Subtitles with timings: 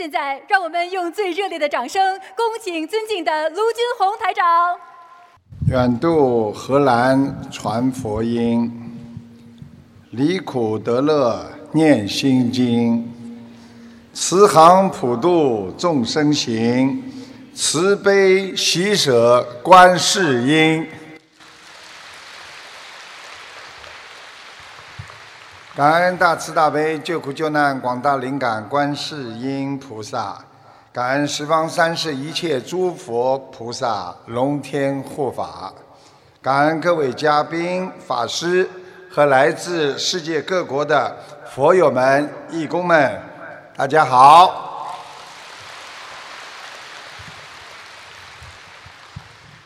[0.00, 4.74] 现在，让我们用最热烈的掌声，恭请尊敬的卢军红台长。
[5.68, 8.72] 远渡荷兰传佛音，
[10.12, 13.12] 离苦得乐念心经，
[14.14, 17.02] 慈航普渡众生行，
[17.52, 20.86] 慈悲喜舍观世音。
[25.80, 30.36] 感恩大慈大悲救苦救难广大灵感观世音菩萨，
[30.92, 35.72] 感恩十方三世一切诸佛菩萨龙天护法，
[36.42, 38.68] 感恩各位嘉宾法师
[39.10, 41.16] 和来自世界各国的
[41.50, 43.18] 佛友们义工们，
[43.74, 44.92] 大家好。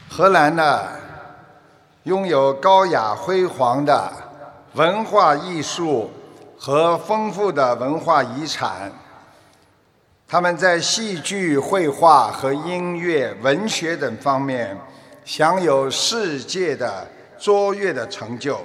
[0.08, 0.80] 荷兰呢，
[2.04, 4.23] 拥有高雅辉煌的。
[4.74, 6.10] 文化艺术
[6.58, 8.90] 和丰富的文化遗产，
[10.26, 14.76] 他们在戏剧、绘画和音乐、文学等方面
[15.24, 17.06] 享有世界的
[17.38, 18.58] 卓越的成就，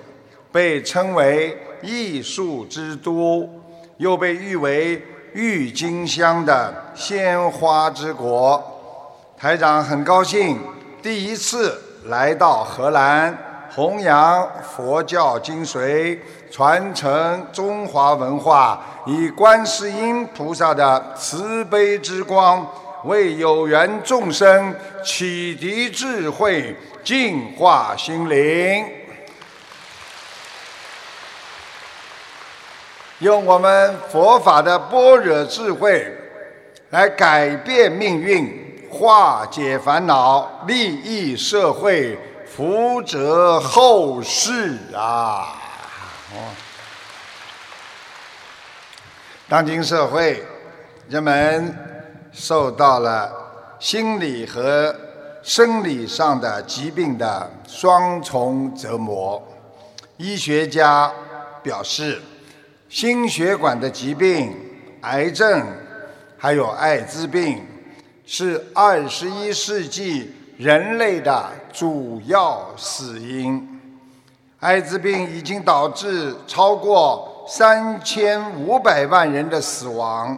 [0.51, 3.47] 被称为艺术之都，
[3.97, 4.99] 又被誉为
[5.33, 8.59] 郁金香的鲜花之国。
[9.37, 10.59] 台长很高兴
[11.03, 13.37] 第一次来到荷兰。
[13.75, 16.17] 弘扬佛教精髓，
[16.51, 22.67] 传承中华文化，以观世音菩萨的慈悲之光，
[23.03, 28.85] 为有缘众生启迪智慧，净化心灵，
[33.19, 36.11] 用我们佛法的般若智慧
[36.89, 42.17] 来改变命运，化解烦恼，利益社会。
[42.59, 45.55] 福泽后世啊！
[49.47, 50.43] 当今社会，
[51.07, 51.73] 人们
[52.33, 53.31] 受到了
[53.79, 54.93] 心理和
[55.41, 59.41] 生理上的疾病的双重折磨。
[60.17, 61.09] 医学家
[61.63, 62.21] 表示，
[62.89, 64.53] 心血管的疾病、
[65.03, 65.65] 癌症，
[66.37, 67.65] 还有艾滋病，
[68.25, 70.35] 是二十一世纪。
[70.59, 73.79] 人类的主要死因，
[74.59, 80.37] 艾滋病已经导致超过三千五百万人的死亡，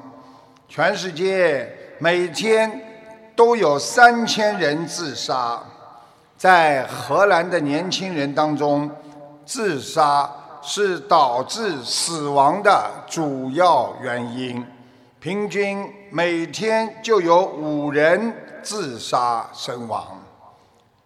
[0.68, 1.68] 全世界
[2.00, 2.72] 每天
[3.36, 5.60] 都有三千人自杀。
[6.38, 8.90] 在荷兰的年轻人当中，
[9.46, 10.30] 自杀
[10.62, 14.66] 是导致死亡的主要原因，
[15.20, 18.34] 平均每天就有五人。
[18.64, 20.21] 自杀身亡。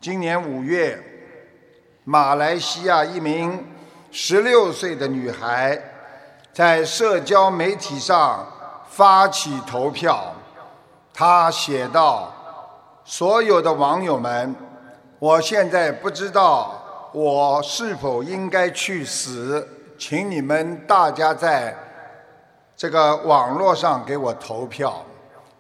[0.06, 1.02] 今年五月，
[2.04, 3.66] 马来西亚一名
[4.12, 5.82] 十六岁的女孩
[6.54, 8.48] 在社交媒体上
[8.88, 10.32] 发起投票。
[11.12, 12.32] 她写道
[13.04, 14.56] ：“所有的网友们，
[15.18, 19.68] 我现在不知道我是否应该去死，
[19.98, 21.76] 请你们大家在
[22.78, 25.04] 这个网络上给我投票。”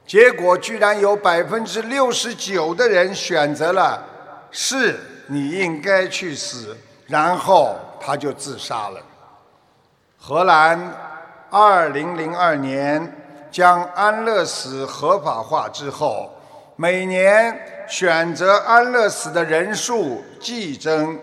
[0.06, 4.09] 结果居然有百分之六十九的人选择了
[4.57, 6.77] 是你应该去死，
[7.07, 9.01] 然后他就自杀了。
[10.17, 10.93] 荷兰
[11.49, 13.13] 二零零二年
[13.51, 16.31] 将安乐死合法化之后，
[16.77, 21.19] 每年选择安乐死的人数激增，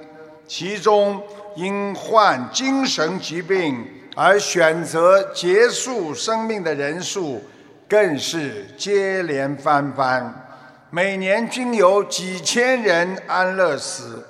[0.47, 1.23] 其中
[1.57, 3.83] 因患精神疾病
[4.15, 7.43] 而选择结束生命的人数。
[7.89, 10.52] 更是接连翻番，
[10.95, 14.29] 每年均有几千人安乐死，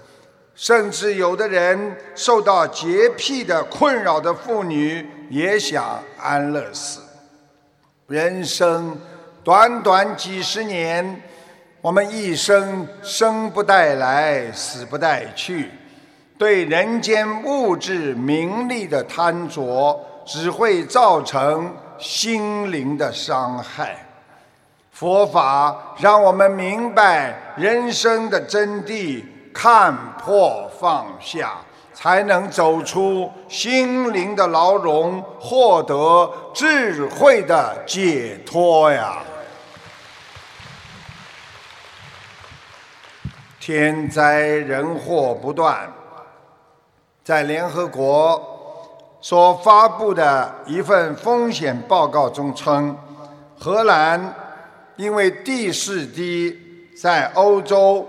[0.54, 7.00] 甚至有的人受到洁癖的困扰的妇女也想安乐死。
[8.06, 8.96] 人生
[9.42, 11.20] 短短几十年，
[11.80, 15.68] 我们一生生不带来，死不带去，
[16.38, 21.74] 对人间物质名利的贪着，只会造成。
[21.98, 23.96] 心灵的伤害，
[25.02, 31.54] 佛法让我们明白人生的真谛，看破放下，
[31.92, 39.18] 才能走出心灵的牢笼，获得智慧的解脱呀！
[43.58, 45.92] 天灾人祸不断，
[47.24, 48.40] 在联合国。
[49.20, 52.96] 所发布的一份风险报告中称，
[53.58, 54.34] 荷兰
[54.96, 56.58] 因为地势低，
[57.00, 58.06] 在欧洲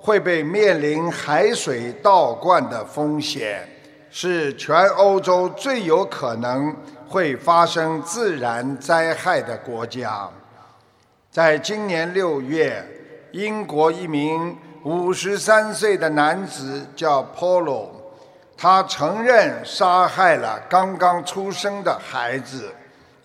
[0.00, 3.68] 会被面临海水倒灌的风险，
[4.10, 6.74] 是全欧洲最有可能
[7.06, 10.28] 会发生自然灾害的国家。
[11.30, 12.84] 在今年六月，
[13.32, 17.88] 英国一名五十三岁的男子叫 Polo，
[18.56, 22.72] 他承认杀害了刚刚出生的孩子，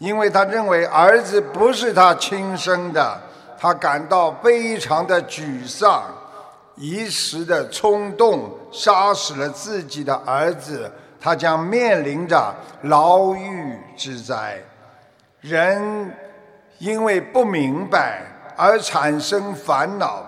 [0.04, 3.18] 因为他认为儿子不是他亲生的，
[3.58, 6.04] 他感到非常的沮丧，
[6.76, 10.92] 一时的冲动杀死了自己的儿子，
[11.22, 14.62] 他将面临着牢狱之灾。
[15.40, 16.14] 人。
[16.80, 18.24] 因为不明白
[18.58, 20.26] 而产生烦恼、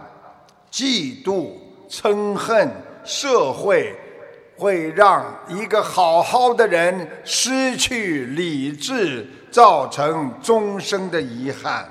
[0.71, 1.49] 嫉妒、
[1.89, 2.69] 嗔恨，
[3.03, 3.93] 社会
[4.55, 11.87] 会让一个好好的人失去理智，造成终生的遗憾。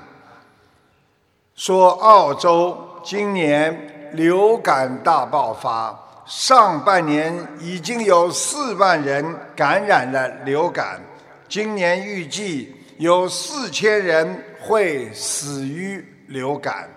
[1.55, 9.25] 说澳洲今年流感大爆发，上半年已经有四万人
[9.55, 11.01] 感染了流感，
[11.49, 14.43] 今年预计有四千人。
[14.67, 16.89] 会死于流感。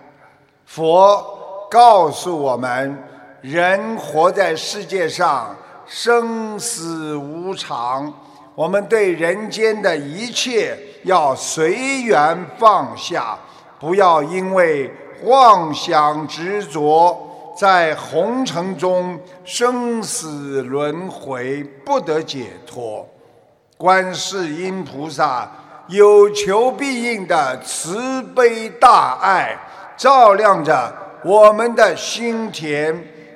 [0.65, 2.97] 佛告诉我们：
[3.41, 5.55] 人活在世界上，
[5.85, 8.11] 生死无常。
[8.59, 13.39] 我们对人间的一切要随缘放下，
[13.79, 23.07] 不要因为妄想执着，在红尘中生死轮回，不得解脱。
[23.77, 25.49] 观世音菩萨。
[25.87, 29.57] 有求必应的慈悲大爱，
[29.97, 32.95] 照亮着我们的心田，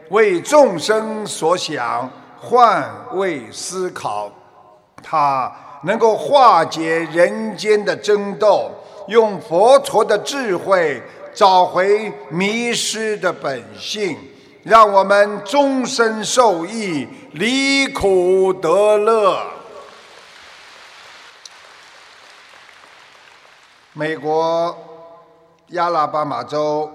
[0.09, 2.07] 为众生所想，
[2.39, 2.83] 换
[3.13, 4.29] 位思考。
[5.03, 5.53] 它
[5.83, 8.71] 能够化解人间的争斗，
[9.07, 11.03] 用佛陀的智慧
[11.33, 14.17] 找回迷失的本性，
[14.63, 19.45] 让我们终身受益，离苦得乐。
[23.91, 24.75] 美国
[25.67, 26.89] 亚拉巴马州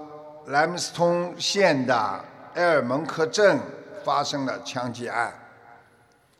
[0.47, 2.25] 莱姆斯通县的
[2.55, 3.57] 埃尔蒙克镇
[4.03, 5.38] 发生了枪击案。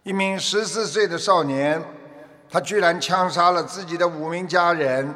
[0.10, 1.80] 一名十四岁的少年，
[2.50, 5.14] 他居然枪杀了自己的五名家人。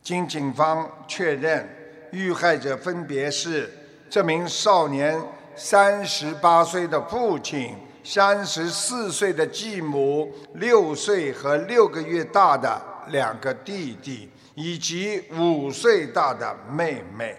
[0.00, 1.68] 经警方确认，
[2.10, 3.70] 遇害者分别是
[4.08, 5.22] 这名少年
[5.54, 12.80] 三十八岁的父亲、三十四岁的继母、六岁和六个月大的。
[13.08, 17.36] 两个弟弟以及五岁大的妹妹，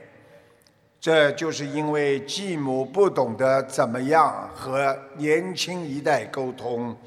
[1.05, 6.97] 这就是因为继母不懂得怎么样和年轻一代沟通，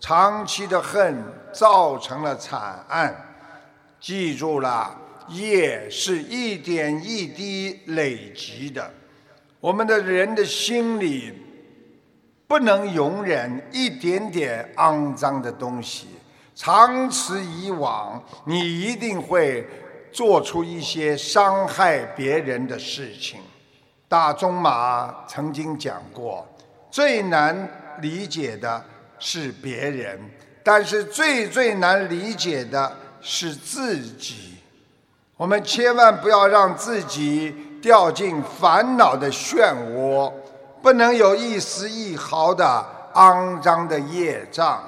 [0.00, 1.16] 长期的恨
[1.52, 3.14] 造成了惨案。
[4.00, 4.92] 记住了，
[5.28, 8.90] 业是一点一滴累积的，
[9.60, 11.32] 我们的人的心里
[12.48, 16.08] 不能容忍一点点肮脏的东西。
[16.56, 19.64] 长此以往，你一定会
[20.16, 23.38] 做出一些伤害别人的事情。
[24.08, 26.46] 大仲马曾经讲过，
[26.90, 27.68] 最难
[28.00, 28.82] 理解的
[29.18, 30.18] 是别人，
[30.64, 34.54] 但是最最难理解的是自己。
[35.36, 40.32] 我们千万不要让自己掉进烦恼的漩涡，
[40.80, 44.82] 不能有一丝一毫的肮脏的业障。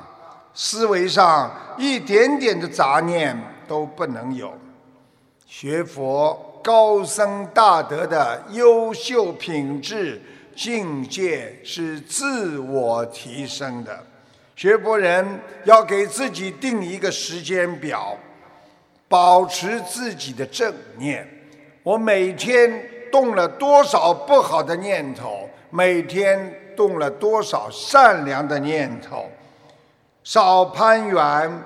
[0.54, 3.38] 思维上一点点的杂念
[3.68, 4.50] 都不能有。
[5.50, 10.20] 学佛高僧大德的优秀品质
[10.54, 13.98] 境界是自我提升的。
[14.54, 18.14] 学佛人要给自己定一个时间表，
[19.08, 21.26] 保持自己的正念。
[21.82, 25.48] 我每天动了多少不好的念头？
[25.70, 29.30] 每天动了多少善良的念头？
[30.22, 31.62] 少攀缘，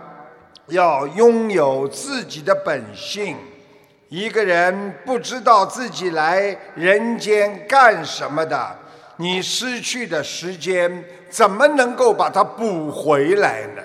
[0.68, 3.36] 要拥有自己的本性。
[4.12, 8.78] 一个人不知道自己来人间干什么的，
[9.16, 13.82] 你失去的时间怎么能够把它补回来呢？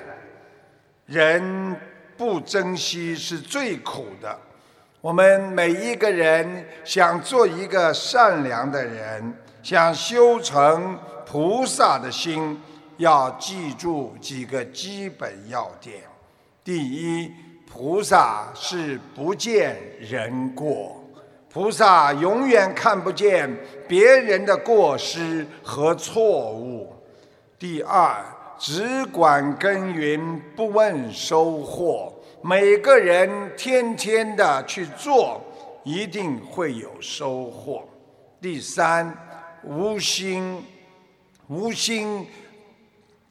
[1.05, 1.73] 人
[2.17, 4.37] 不珍惜是最苦的。
[4.99, 12.61] 我们每一个人想做一个善良的人，想修成菩萨的心。
[12.97, 16.01] 要记住几个基本要点：
[16.65, 17.31] 第一，
[17.77, 20.99] 菩萨是不见人过，
[21.47, 23.47] 菩萨永远看不见
[23.87, 26.87] 别人的过失和错误；
[27.59, 28.25] 第二，
[28.57, 35.39] 只管耕耘不问收获，每个人天天的去做，
[35.83, 37.83] 一定会有收获；
[38.41, 39.15] 第三，
[39.63, 40.63] 无心，
[41.47, 42.25] 无心。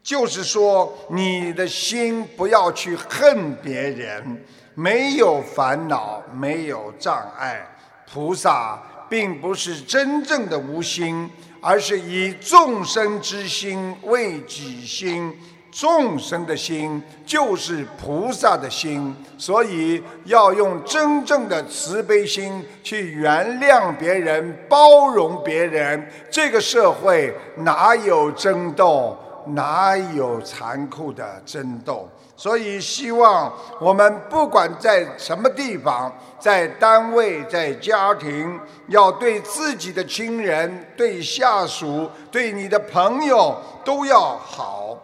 [0.07, 4.41] 就是说，你的心不要去恨别人，
[4.77, 7.67] 没有烦恼，没有障碍。
[8.09, 11.29] 菩萨并不是真正的无心，
[11.61, 15.37] 而是以众生之心为己心。
[15.73, 26.09] 众生的心就是菩萨的心，所以要用真正的慈悲心去原谅别人、包容别人。
[26.31, 29.19] 这个社会哪有争斗？
[29.47, 32.09] 哪有残酷的争斗？
[32.39, 33.51] 所以，希望
[33.81, 44.99] 我们不管在什么地方，在单位、在家庭，要对自己的亲人、对下属、对你的朋友都要好，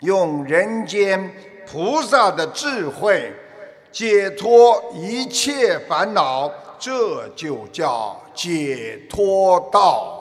[0.00, 1.34] 用人间
[1.66, 3.32] 菩萨的智慧
[3.90, 10.19] 解脱一切烦恼，这就叫解脱道。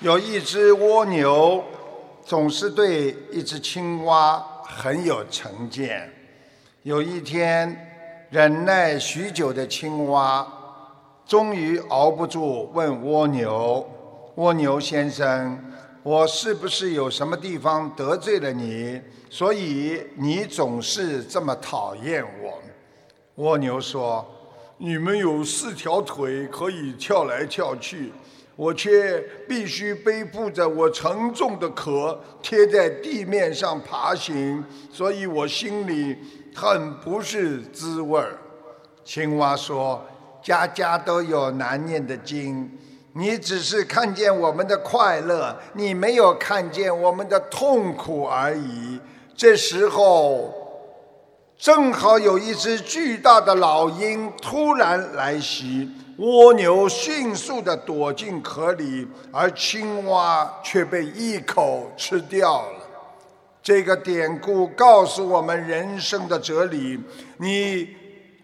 [0.00, 1.64] 有一只蜗牛，
[2.22, 6.12] 总是对一只青蛙很有成见。
[6.82, 7.74] 有一天，
[8.28, 10.46] 忍耐许久的青蛙，
[11.26, 13.88] 终于熬不住，问蜗牛
[14.36, 15.58] ：“蜗牛先生，
[16.02, 19.00] 我是不是有什么地方得罪了你，
[19.30, 22.62] 所以你总是这么讨厌我？”
[23.42, 24.22] 蜗牛说
[24.76, 28.12] ：“你们有四条腿，可以跳来跳去。”
[28.56, 36.16] 我却必须背负着我沉重的壳，贴在地面上爬行，所以我心里
[36.54, 38.38] 很不是滋味儿。
[39.04, 40.02] 青蛙说
[40.42, 42.70] ：“家家都有难念的经，
[43.12, 48.98] 你只是看见我们的快乐，你没有看见我们的痛苦而已。”
[49.36, 50.50] 这时候，
[51.58, 55.90] 正好有一只巨大的老鹰突然来袭。
[56.18, 62.78] 蜗牛迅速地躲进壳里，而青蛙却被一口吃掉了。
[63.62, 66.98] 这个典故告诉我们人生的哲理：
[67.38, 67.88] 你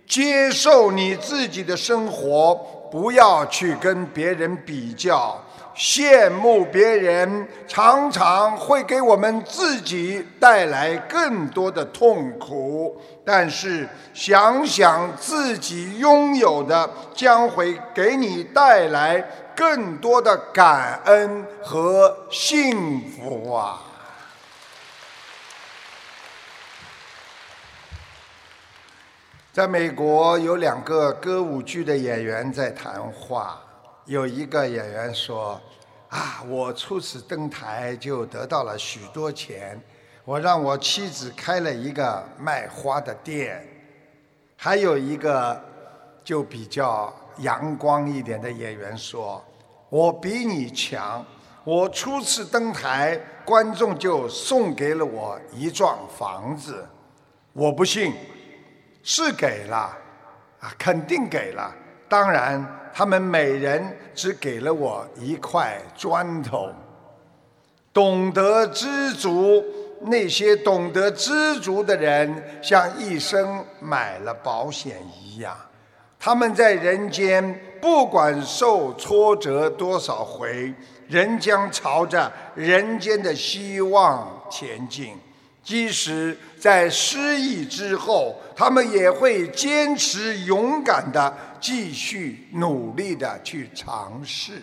[0.07, 2.55] 接受你自己的生活，
[2.91, 5.43] 不要去跟别人比较。
[5.75, 13.01] 羡慕别人，常常会给我们自己带来更多的痛苦。
[13.25, 19.25] 但是，想想自己拥有的，将会给你带来
[19.57, 23.81] 更多的感恩和幸福啊！
[29.53, 33.62] 在美国，有两个歌舞剧的演员在谈话。
[34.07, 35.61] 有一个演员说
[36.11, 39.81] ：“啊，我初次登台就得到了许多钱，
[40.25, 43.65] 我让我妻子开了一个卖花的店。”
[44.59, 45.61] 还有一个
[46.25, 49.43] 就比较阳光一点的演员说
[49.89, 51.25] ：“我比你强，
[51.63, 56.85] 我初次登台，观众就送给了我一幢房子。
[57.53, 58.13] 我不信，
[59.05, 59.97] 是给了，
[60.59, 61.73] 啊，肯定给了。
[62.09, 66.71] 当然。”他们每人只给了我一块砖头。
[67.93, 69.63] 懂得知足，
[70.03, 75.57] 那些懂得知足的人，像一生买了保险一样。
[76.19, 80.73] 他们在人间，不管受挫折多少回，
[81.09, 85.15] 仍将朝着人间的希望前进。
[85.63, 94.63] 即使在失意之后，他们也会坚持勇敢的继续努力的去尝试。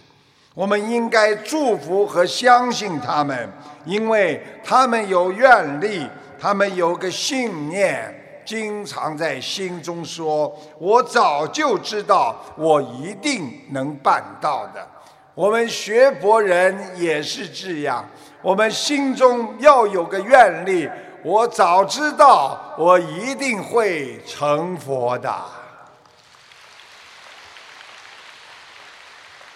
[0.54, 3.50] 我们应该祝福和相信他们，
[3.86, 6.06] 因为他们有愿力，
[6.38, 14.86] 他们有个信念，经常在心中说：“我早就知道，我一定能办到的。”
[15.34, 18.06] 我们学佛人也是这样。
[18.42, 20.90] 我们心中要有个愿力，
[21.24, 25.30] 我早知道我一定会成佛的。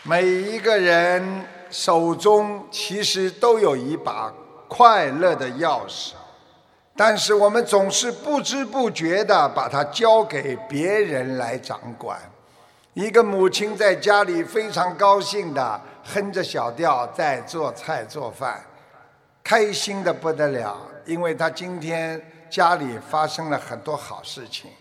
[0.03, 4.33] 每一个人手中其实都有一把
[4.67, 6.11] 快乐的钥匙，
[6.97, 12.19] 但是我们总是不知不觉的把它交给别人来掌管。
[12.93, 18.61] 一个母亲在家里非常高兴的哼着小调在做菜做饭。
[19.43, 24.71] 开心的不得了，因为他今天家里发生了很多好事情。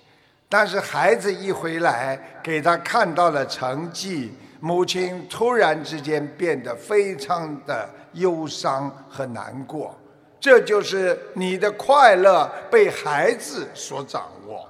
[0.49, 9.99] 但是孩子一回来，给他看到了成绩，母亲突然之间变得非常的忧伤和难过。
[10.39, 14.69] 这就是你的快乐被孩子所掌握。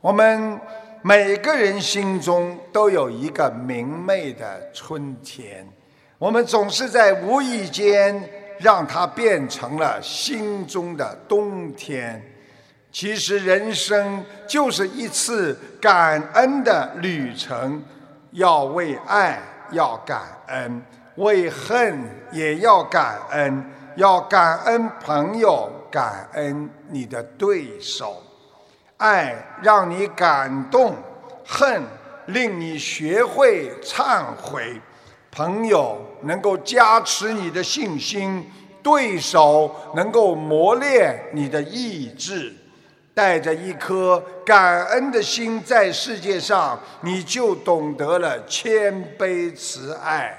[0.00, 0.60] 我们
[1.02, 5.66] 每个人心中都有一个明媚的春天。
[6.18, 8.22] 我们总是在无意间
[8.58, 12.22] 让它变成了心中的冬天。
[12.90, 17.82] 其实人生就是一次感恩的旅程，
[18.30, 19.38] 要为爱
[19.70, 20.82] 要感恩，
[21.16, 21.98] 为恨
[22.32, 23.64] 也要感恩，
[23.96, 28.22] 要感恩朋友，感恩你的对手。
[28.96, 30.96] 爱让你感动，
[31.46, 31.82] 恨
[32.26, 34.80] 令你学会忏悔。
[35.36, 38.42] 朋友能够加持你的信心，
[38.82, 42.50] 对手能够磨练你的意志。
[43.12, 50.38] 带着一颗感恩的心在世界上，你就懂得了谦卑慈爱。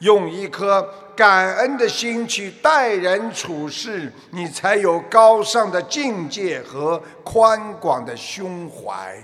[0.00, 0.86] 用一颗
[1.16, 9.16] 感恩的心去待人处事，你才有高尚的境界和宽广的胸怀。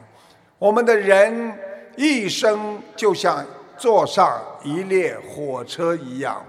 [0.59, 1.53] 我们的人
[1.97, 3.45] 一生就像
[3.81, 6.45] 坐上一列火车一样，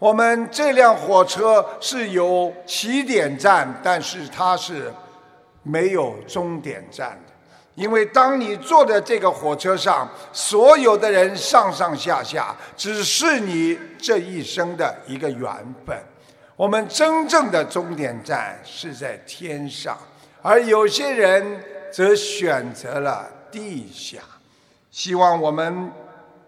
[0.00, 4.92] 我们这辆火车是有起点站，但是它是
[5.62, 7.32] 没有终点站的。
[7.76, 15.48] 因为当你坐在这个火车上，所有的人上上下下，只是你这一生的一个缘
[15.86, 15.96] 分。
[16.56, 19.96] 我们真正的终点站是在天上，
[20.42, 21.62] 而有些人
[21.92, 24.18] 则选择了地下。
[24.90, 25.90] 希望我们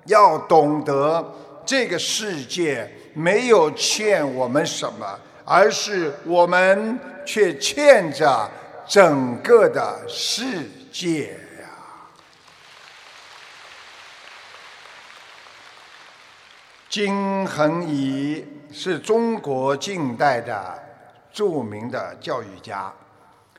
[0.06, 1.25] 要懂得，
[1.64, 8.50] 这个世界没有欠我们什么，而是我们却欠着
[8.87, 10.46] 整个的世。
[10.94, 11.66] 界呀！
[16.88, 20.80] 金恒仪是中国近代的
[21.32, 22.92] 著名的教育家。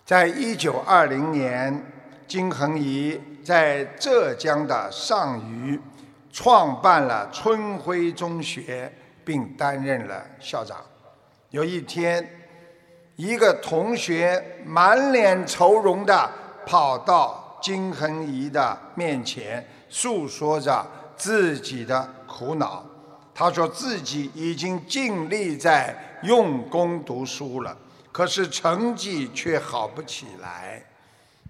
[0.06, 1.92] 在一九二零年，
[2.26, 5.78] 金恒仪在浙江的上虞
[6.36, 8.92] 创办了春晖中学，
[9.24, 10.84] 并担任了校长。
[11.52, 12.30] 有一天，
[13.16, 16.30] 一个同学满脸愁容的。
[16.68, 20.84] 跑到金恒仪的面前，诉说着
[21.16, 22.84] 自己的苦恼。
[23.36, 27.78] 他说自己已经尽力在用功读书了，
[28.12, 30.84] 可是成绩却好不起来。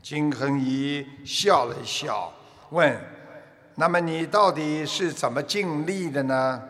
[0.03, 2.29] 金恒仪笑了笑，
[2.71, 2.93] 问
[3.75, 6.61] ：“那么你到底是怎么尽力的呢？”“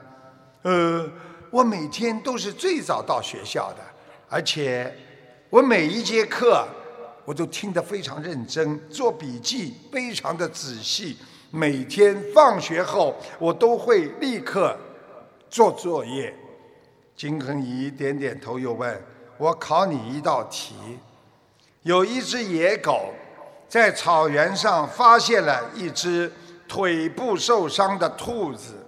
[0.63, 1.09] 呃，
[1.49, 3.83] 我每天都是最早到学校的，
[4.29, 4.93] 而且
[5.49, 6.67] 我每一节课。”
[7.25, 11.17] 我都听得非常认真，做笔记非常的仔细。
[11.49, 14.77] 每天放学后，我都会立刻
[15.49, 16.31] 做作业。
[17.15, 19.03] 金恒仪点点头，又问
[19.39, 20.75] 我：“考你一道题。
[21.81, 23.11] 有一只野狗
[23.67, 26.31] 在草原上发现了一只
[26.67, 28.85] 腿部受伤的兔子，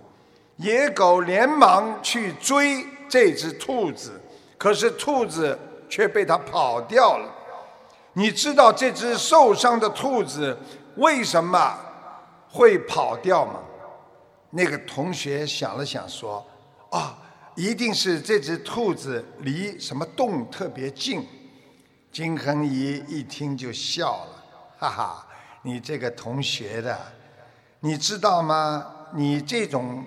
[0.57, 4.19] 野狗连忙去追这只兔子，
[4.57, 5.57] 可是兔子
[5.89, 7.33] 却被它跑掉了。”
[8.13, 10.57] 你知道这只受伤的兔子
[10.95, 11.77] 为什么
[12.49, 13.59] 会跑掉吗？
[14.49, 16.43] 那个同学想了想说
[16.89, 17.15] ：“啊，
[17.53, 21.27] 一定是这只兔子离什么洞特别近。”
[22.11, 24.43] 金恒仪一听就笑了
[24.79, 25.27] ：“哈哈，
[25.61, 26.97] 你这个同学的，
[27.79, 28.85] 你知道吗？
[29.13, 30.03] 你这种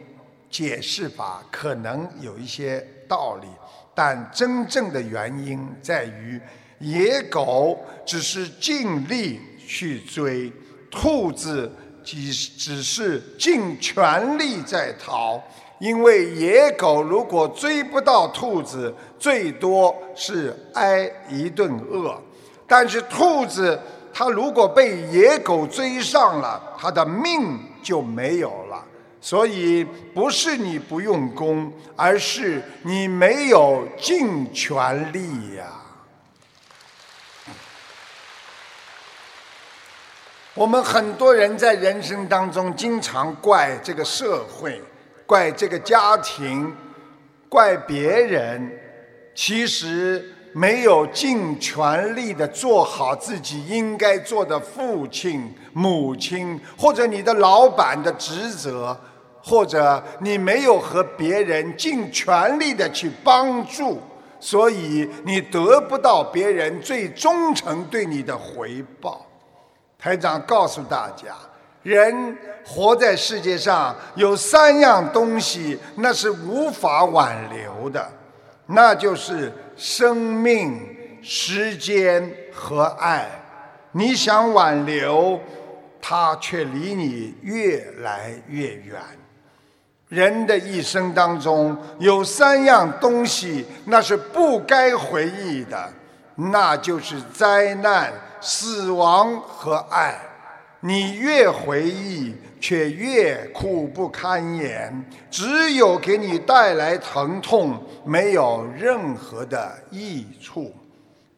[0.50, 3.46] 解释法可能有一些道理，
[3.94, 6.40] 但真正的原因在于。”
[6.80, 10.50] 野狗只是尽力去追，
[10.90, 11.70] 兔子
[12.02, 15.38] 只只是尽全力在逃。
[15.78, 22.18] 因为野狗如果追不到兔子，最多是挨一顿饿；
[22.66, 23.78] 但是兔子
[24.12, 28.84] 他如果被野狗追上了，他的命就没有了。
[29.22, 35.66] 所以不是你不用功，而是你没有尽全力呀。
[40.54, 44.82] 我们很多人在人生当中经常怪这个社会，
[45.26, 46.74] 怪这个家庭，
[47.48, 48.70] 怪别人，
[49.34, 58.96] 其实没有尽全力的做好自己应该做的父亲、母亲，或者你的老板的职责，
[59.42, 64.00] 或者你没有和别人尽全力的去帮助，
[64.38, 69.24] 所以你得不到别人最忠诚对你的回报。
[69.98, 71.34] 台长告诉大家，
[71.82, 72.36] 人
[72.66, 78.06] 活在世界上有三样东西，那是无法挽留的，
[78.70, 83.28] 那就是生命、时间和爱。
[83.92, 85.40] 你想挽留，
[86.00, 89.00] 它却离你越来越远。
[90.08, 95.92] 人的一生当中有三样东西，那是不该回忆的，
[96.34, 100.20] 那就是灾难、死亡和爱。
[100.80, 110.72] 你越回忆，却越苦不堪言，只有给你带来疼痛，没有任何的益处。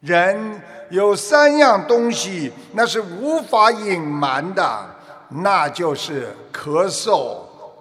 [0.01, 4.85] 人有三样东西，那是无法隐瞒的，
[5.29, 7.37] 那就是咳嗽。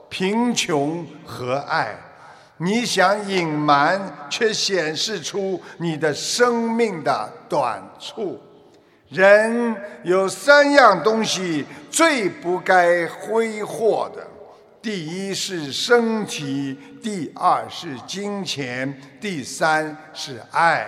[0.08, 1.96] 贫穷和爱，
[2.58, 8.38] 你想隐瞒，却显示出你的生命的短处。
[9.12, 14.26] 人有三样东西最不该挥霍的：
[14.80, 20.86] 第一是身体，第二是金钱，第三是爱。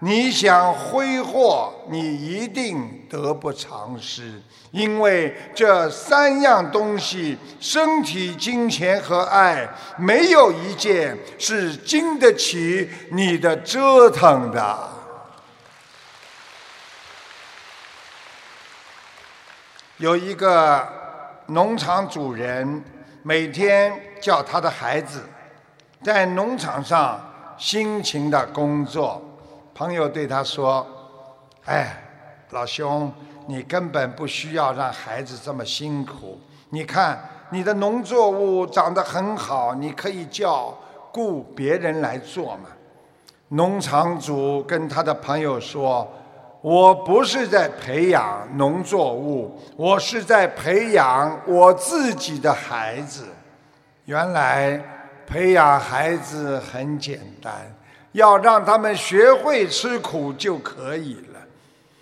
[0.00, 14.88] 你想挥霍，你一定得不偿失，因为这三样东西——身体、金钱和爱，没有一件是经得起你的折腾的。
[19.98, 20.86] 有一个
[21.46, 22.84] 农场主人，
[23.24, 25.24] 每天叫他的孩子
[26.04, 27.20] 在农场上
[27.58, 29.20] 辛勤的工作。
[29.74, 30.86] 朋友对他说
[31.66, 32.00] ：“哎，
[32.50, 33.12] 老兄，
[33.48, 36.38] 你根本不需要让孩子这么辛苦。
[36.70, 37.18] 你看，
[37.50, 40.72] 你的农作物长得很好，你可以叫
[41.12, 42.68] 雇别人来做嘛。”
[43.50, 46.08] 农场主跟他的朋友说
[46.60, 53.26] ：“我不是在培养农作物，我是在培养我自己的孩子。
[54.04, 54.80] 原来
[55.26, 57.52] 培养孩子很简单。”
[58.12, 61.38] 要让他们学会吃苦就可以了，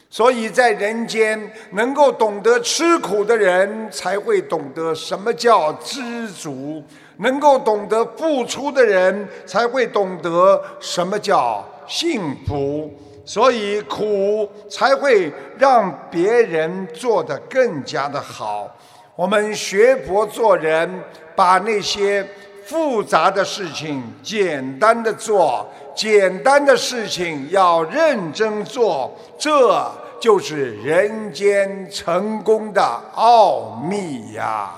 [0.08, 6.80] 所以在人间能够懂得吃苦的人，才会懂得什么叫知足；
[7.18, 12.90] 能够懂得付出的人，才会懂得什么叫幸福。
[13.26, 18.74] 所以苦才会让别人做得更加的好。
[19.16, 21.02] 我们学佛做人，
[21.34, 22.26] 把那些
[22.64, 25.68] 复杂的事情简单的做。
[25.94, 32.82] 简单的事情要认真做，这就是人间成功的
[33.14, 34.72] 奥秘呀。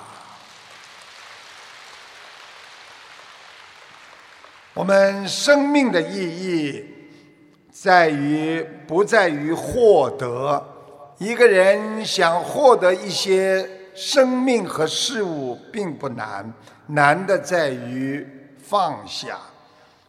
[4.74, 6.84] 我们生命的意义
[7.80, 10.60] 在于不在于获得，
[11.18, 16.52] 一个人想获得一些生命和事物并不难，
[16.88, 18.26] 难的在于
[18.60, 19.38] 放下。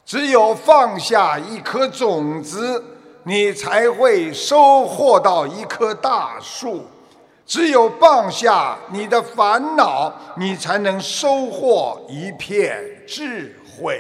[0.04, 2.84] 只有放下一颗种子，
[3.26, 6.80] 你才会收获到一棵大树；
[7.46, 14.00] 只有放下你的烦恼，你才能收获一片智慧；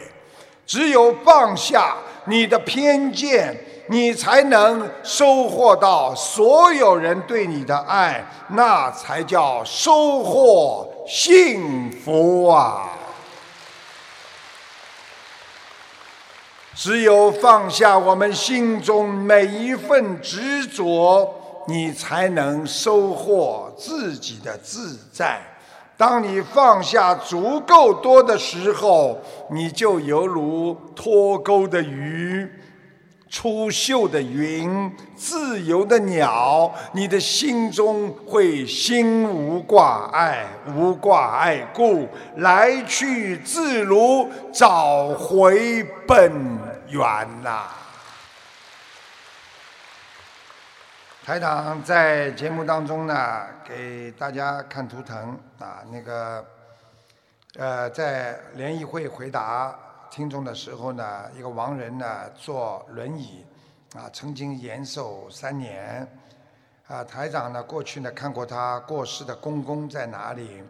[0.66, 1.96] 只有放下
[2.30, 12.88] 你的偏见，你才能收获到所有人对你的爱，那才叫收获幸福啊！
[16.76, 21.34] 只有放下我们心中每一份执着，
[21.68, 25.42] 你才能收获自己的自在。
[26.00, 29.20] 当你放下足够多的时候，
[29.52, 32.50] 你就犹如脱钩的鱼、
[33.30, 36.74] 出岫的云、自由的鸟。
[36.94, 42.08] 你的心中会心无挂碍，无挂碍故，
[42.38, 46.32] 来去自如，找回本。
[46.92, 47.04] 源
[47.44, 47.79] 呐！
[51.30, 56.44] 台长在节目当中呢，给大家看图腾啊，那个
[57.54, 59.78] 呃，在联谊会回答
[60.10, 63.46] 听众的时候呢，一个亡人呢坐轮椅
[63.94, 66.08] 啊，曾经延寿三年
[66.88, 67.04] 啊。
[67.04, 70.64] 台长呢过去呢看过他过世的公公在哪里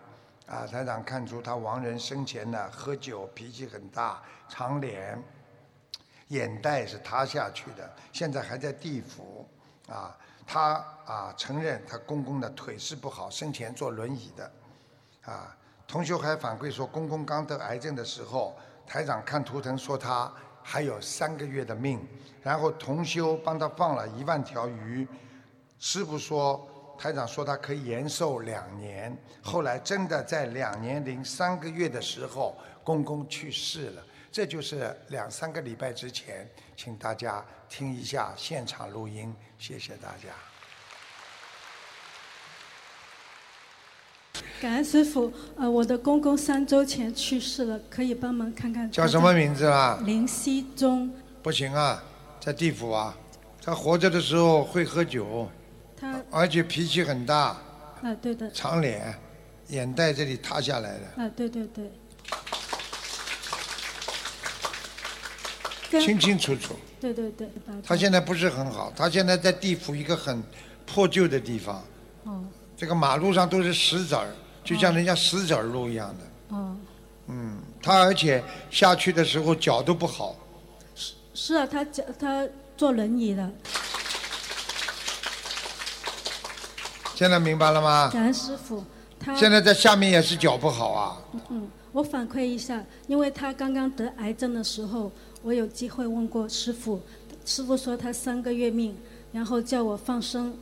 [0.45, 0.67] 啊？
[0.67, 5.17] 台长看出他亡人生前呢喝酒，脾气很大，长脸。
[6.27, 9.47] 眼袋是塌下去的，现在还在地府，
[9.87, 10.15] 啊，
[10.51, 14.51] 他啊承认他公公的腿是不好，生前坐轮椅的，
[15.25, 15.55] 啊，
[15.87, 18.57] 同修还反馈说，公公刚得癌症的时候，
[18.87, 20.33] 台长看图腾说他
[20.63, 21.99] 还有三个月的命，
[22.41, 25.07] 然后同修帮他放了一万条鱼，
[25.77, 34.03] 师傅说台长说他可以延寿两年，后来真的在两年零三个月的时候，公公去世了。
[34.31, 36.47] 这就是两三个礼拜之前，
[36.81, 40.29] 请大家听一下现场录音，谢谢大家。
[44.61, 49.99] 感恩师傅，呃，我的公公三周前去世了，可以帮忙看看叫什么名字啦？
[50.05, 51.13] 林熙宗，
[51.43, 52.01] 不行啊，
[52.39, 53.13] 在地府啊。
[53.61, 55.49] 他活着的时候会喝酒，
[55.99, 57.57] 他而且脾气很大，
[58.01, 59.13] 啊，对的，长脸，
[59.67, 61.91] 眼袋这里塌下来的，啊，对对对，
[65.89, 66.75] 清清楚楚。
[66.99, 70.43] 对对对，啊他现在不是很好，他现在在地府一个很
[70.85, 71.81] 破旧的地方，
[72.25, 72.43] 哦
[72.75, 74.27] 这个马路上都是石子儿，
[74.63, 76.55] 就像人家石子儿路一样的。
[76.55, 76.75] 哦，
[77.27, 80.35] 嗯，他而且下去的时候脚都不好，
[81.33, 83.49] 是啊，他脚他坐轮椅的，
[87.15, 88.09] 现在明白了吗？
[88.11, 88.83] 感恩师傅，
[89.19, 91.17] 他现在在下面也是脚不好啊。
[91.49, 96.99] 嗯，我反馈一下，因为他刚刚得癌症的时候，我有机会问过师傅，
[97.45, 98.95] 师傅说他三个月命，
[99.31, 100.53] 然后叫我放生，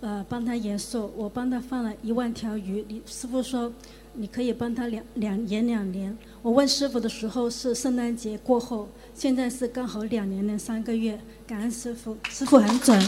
[0.00, 3.70] 呃，帮他延寿，我帮他放了一万条鱼，你师傅说
[4.14, 6.16] 你可以帮他两两延两年。
[6.40, 12.98] 我问师傅的时候是圣诞节过后，现在是刚好两年零三个月，感恩师傅，师傅很准。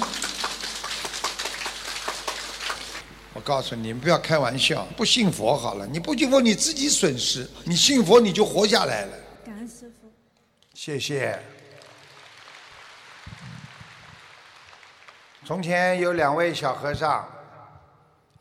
[3.32, 9.12] 我告诉你，你不要开玩笑，不信佛好了，你不信佛你自己损失，你信佛你就活下来了。
[9.46, 9.99] 感恩师傅。
[10.82, 11.38] 谢谢。
[15.44, 17.28] 从前有两位小和尚，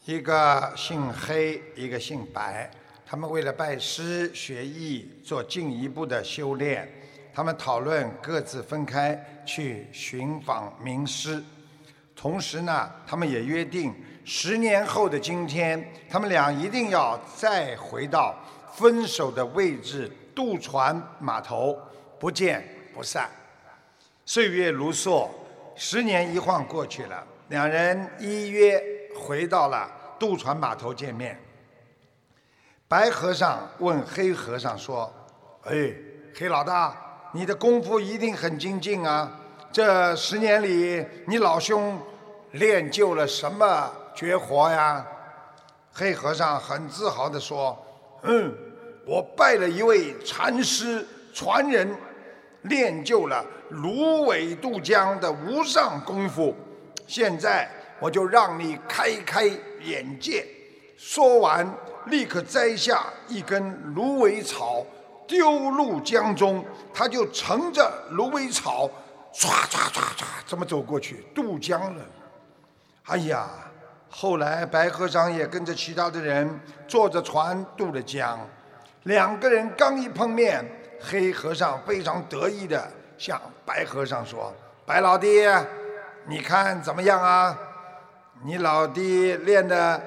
[0.05, 2.71] 一个姓黑，一个姓白。
[3.05, 6.89] 他们为了拜师学艺，做进一步的修炼，
[7.33, 11.43] 他们讨论各自分开去寻访名师。
[12.15, 18.33] 同时呢，他们也约定，十年后的今天，他们俩一定要再回到
[18.73, 21.77] 分手的位置渡船码头，
[22.19, 23.29] 不见不散。
[24.25, 25.29] 岁月如梭，
[25.75, 28.83] 十年一晃过去了，两人依约
[29.17, 31.39] 回到了渡船码头见面。
[32.87, 35.11] 白和尚问黑和尚说
[35.65, 35.93] ：“哎，
[36.35, 36.95] 黑老大，
[37.31, 39.31] 你的功夫一定很精进啊！
[39.71, 41.99] 这十年里，你老兄
[42.51, 45.05] 练就了什么绝活呀？”
[45.93, 47.77] 黑和尚很自豪地说
[48.23, 48.51] ：“嗯，
[49.05, 51.95] 我拜了一位禅师传人，
[52.63, 56.55] 练就了芦苇渡江的无上功夫。
[57.07, 57.69] 现在
[57.99, 59.45] 我就让你开开
[59.81, 60.45] 眼界。”
[60.97, 61.65] 说完，
[62.07, 64.85] 立刻摘下一根芦苇草，
[65.25, 66.63] 丢入江中。
[66.93, 68.89] 他就乘着芦苇草，
[69.33, 72.03] 唰唰唰唰，这么走过去渡江了。
[73.05, 73.47] 哎呀，
[74.09, 78.37] 后来白和尚也跟着其他的人坐着船渡了江。
[79.03, 80.65] 两个人刚一碰面，
[81.01, 84.53] 黑和尚非常得意的向白和尚说
[84.85, 85.45] ：“白老弟，
[86.27, 87.57] 你看怎么样啊？
[88.43, 90.01] 你老弟练的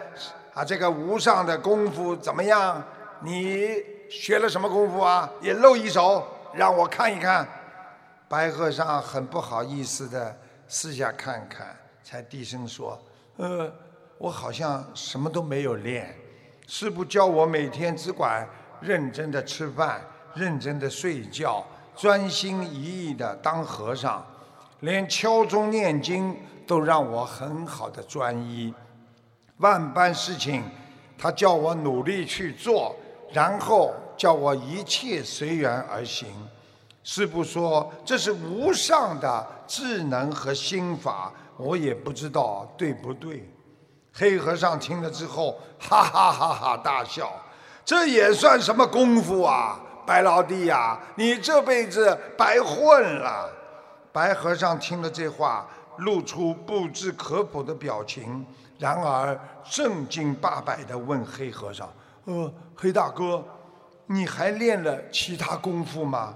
[0.55, 2.83] 啊这个无上的功夫怎么样？
[3.20, 5.31] 你学了什么功夫啊？
[5.40, 7.46] 也露一手让我看一看。”
[8.28, 10.35] 白和尚很不好意思的
[10.66, 12.98] 四下看看，才低声说
[13.37, 13.70] ：“呃，
[14.16, 16.16] 我好像什么都没有练。
[16.66, 18.48] 师傅教我每天只管
[18.81, 20.00] 认真的吃饭，
[20.35, 21.64] 认真的睡觉，
[21.97, 24.25] 专心一意的当和尚，
[24.81, 28.73] 连敲钟念经都让我很好的专一。
[29.59, 30.62] 万般事情，
[31.18, 32.97] 他叫我努力去做，
[33.33, 36.29] 然后叫我一切随缘而行。
[37.05, 43.49] 师父说这是无上的智能和心法，我也不知道对不对。
[44.12, 47.33] 黑和尚听了之后，哈哈哈哈大笑，
[47.85, 53.49] 这也算什么功夫啊，白老弟呀、你这辈子白混了。
[54.12, 55.67] 白和尚听了这话，
[55.99, 58.45] 露出不知可否的表情，
[58.79, 59.38] 然而
[59.71, 61.91] 正经八百地问黑和尚
[62.27, 63.43] ：“呃，黑大哥，
[64.07, 66.35] 你还练了其他功夫吗？”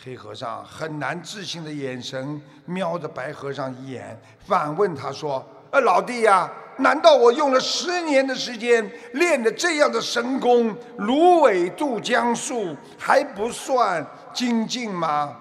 [0.00, 4.16] 黑和尚很难置信的眼神瞄着白和尚一眼，
[4.46, 15.36] 反问他说：“呃，老弟呀、难道我用了十年的时间练的这样的神功，芦苇渡江术还不算精进吗？”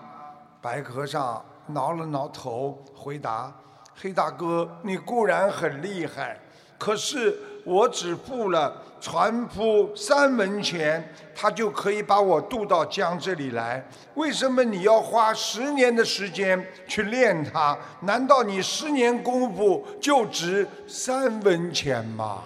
[0.62, 3.54] 白和尚挠了挠头，回答
[3.95, 6.39] ：“黑大哥，你固然很厉害，
[6.77, 13.85] 可是我只付了船夫三文钱，他就可以把我渡到江这里来。
[14.15, 17.77] 为什么你要花十年的时间去练它？
[18.01, 22.43] 难道你十年功夫就值三文钱吗？”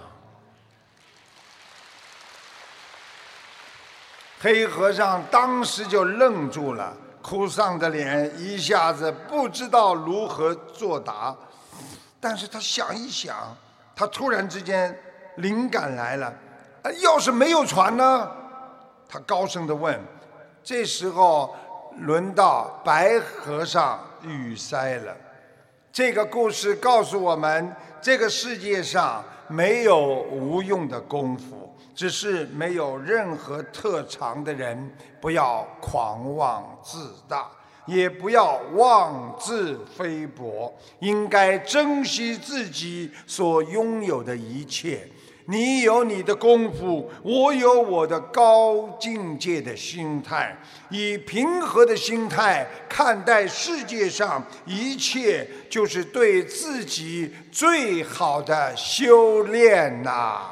[4.43, 11.35] 黑和尚当时就愣住了，哭丧着脸，一下子不知道如何作答。
[12.19, 13.55] 但是他想一想，
[14.01, 14.99] 他突然之间
[15.35, 16.25] 灵感来了，
[16.81, 18.31] 啊，要是没有船呢？
[19.07, 20.01] 他高声的问。
[20.63, 21.53] 这时候
[21.99, 25.15] 轮到白和尚语塞了。
[25.91, 37.47] 这个故事告诉我们，这个世界上没有无用的功夫，只是没有任何特长的人不要狂妄自大，
[37.91, 45.05] 也不要妄自菲薄，应该珍惜自己所拥有的一切。
[45.47, 50.55] 你有你的功夫，我有我的高境界的心态，
[50.89, 60.43] 以平和的心态看待世界上一切，就是对自己最好的修炼呐。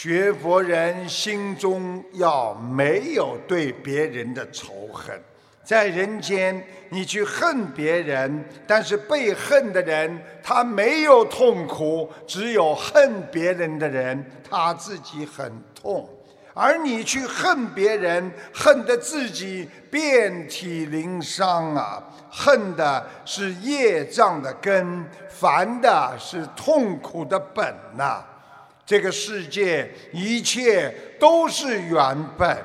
[0.00, 5.20] 学佛人心中要没有对别人的仇恨。
[5.64, 16.08] 在人间，你去恨别人，但是被恨的人他没有痛苦，只有恨别人的人他自己很痛。
[16.54, 22.00] 而你去恨别人，恨得自己遍体鳞伤啊！
[22.30, 28.24] 恨的是业障的根，烦的是痛苦的本呐。
[28.88, 32.56] 这个世界一切都是缘分，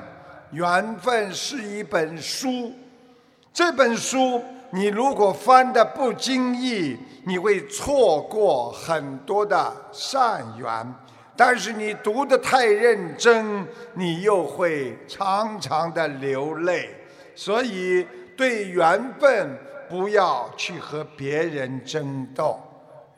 [0.52, 2.72] 缘分是一本书。
[3.52, 10.86] 这本书，你如果翻的不经意，你会错过很多的善缘；
[11.36, 16.88] 但是你读的太认真，你又会常常的流泪。
[17.34, 19.58] 所以，对缘分
[19.90, 22.58] 不要去和别人争斗。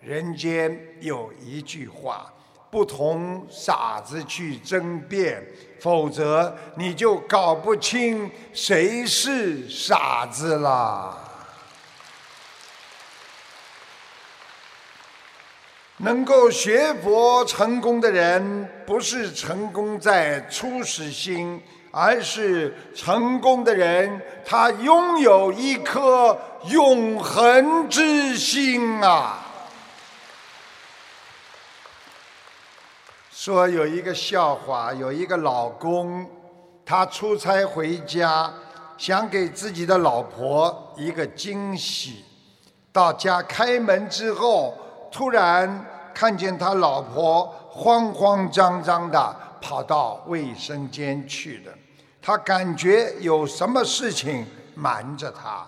[0.00, 2.32] 人间有一句话。
[2.70, 5.42] 不同傻子去争辩，
[5.80, 11.16] 否则你就搞不清谁是傻子啦。
[15.98, 29.45] 能够学佛成功的人，不是成功在初始心，而是成功的人，他拥有一颗永恒之心啊。
[33.46, 36.28] 说有一个笑话，有一个老公，
[36.84, 38.52] 他出差回家，
[38.98, 42.24] 想给自己的老婆一个惊喜。
[42.90, 44.74] 到家开门之后，
[45.12, 51.72] 突然看见他老婆慌慌张张的跑到卫生间去了。
[52.20, 55.64] 他感觉有什么事情瞒着他，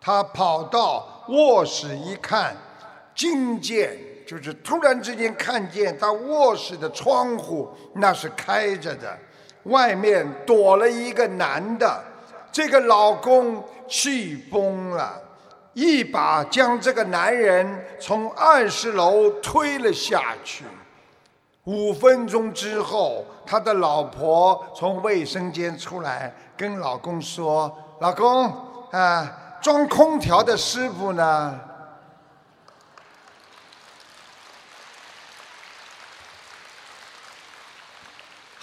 [0.00, 2.56] 他跑到卧室一看，
[3.12, 3.98] 惊见。
[4.28, 9.18] 就是突然之间看见他卧室的窗户那是开着的，
[9.62, 12.04] 外面躲了一个男的，
[12.52, 15.18] 这个老公气疯了，
[15.72, 20.62] 一把将这个男人从二十楼推了下去。
[21.64, 28.44] 五分钟之后，他的老婆从卫生间出来，跟老公说：“老公
[28.90, 31.58] 啊，装空调的师傅呢？”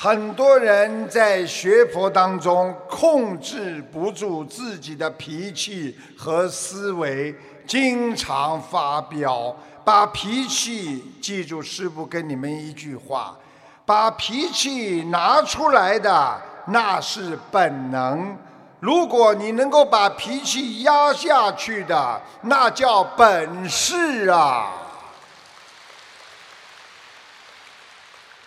[0.05, 7.33] 很多人在学佛当中控制不住自己的脾气和思维，
[7.65, 9.55] 经常发飙。
[9.83, 13.35] 把脾气记住，师父跟你们一句话：
[13.83, 18.37] 把脾气拿出来的那是本能；
[18.79, 24.67] 如果你能够把脾气压下去的，那叫本事啊。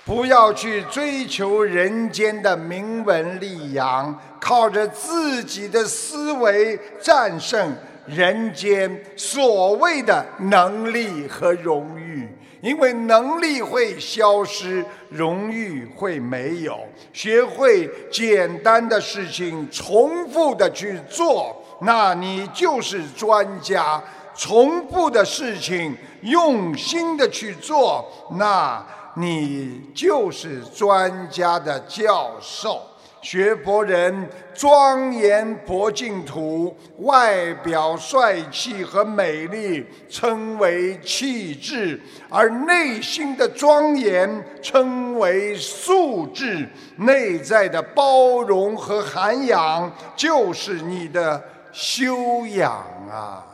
[0.09, 12.27] 不要去追求人间的名闻利养，靠着自己的思维战胜人间所谓的能力和荣誉，
[12.63, 16.79] 因为能力会消失，荣誉会没有。
[17.13, 24.03] 学会简单的事情重复的去做，那你就是专家；
[24.35, 28.83] 重复的事情用心的去做，那。
[29.19, 32.81] 你就是专家的教授，
[33.21, 51.43] 学佛人庄严佛净土，外表帅气和美丽称为气质，而内心的庄严称为素质，内在的包容和涵养就是你的
[51.73, 52.71] 修养
[53.11, 53.45] 啊。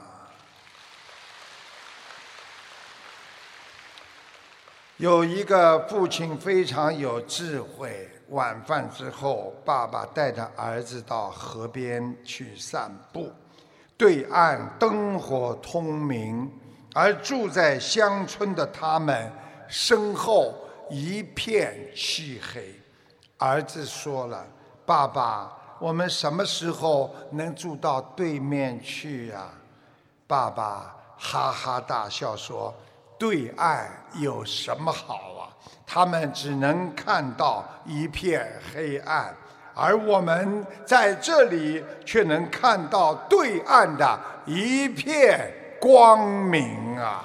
[4.98, 8.08] 有一个父亲非常有智慧。
[8.28, 13.30] 晚饭之后，爸爸带着儿子到河边去散步。
[13.96, 16.50] 对岸灯火通明，
[16.94, 19.30] 而住在乡村的他们
[19.68, 20.54] 身后
[20.88, 22.74] 一片漆黑。
[23.36, 24.46] 儿子说了
[24.86, 29.50] ：“爸爸，我们什么时候能住到对面去呀？”
[30.26, 32.74] 爸爸哈哈大笑说
[33.24, 33.88] ：“对岸
[34.20, 35.48] 有什么好啊？
[35.86, 39.34] 他们只能看到一片黑暗，
[39.74, 45.50] 而我们在这里却能看到对岸的一片
[45.80, 47.24] 光明啊！”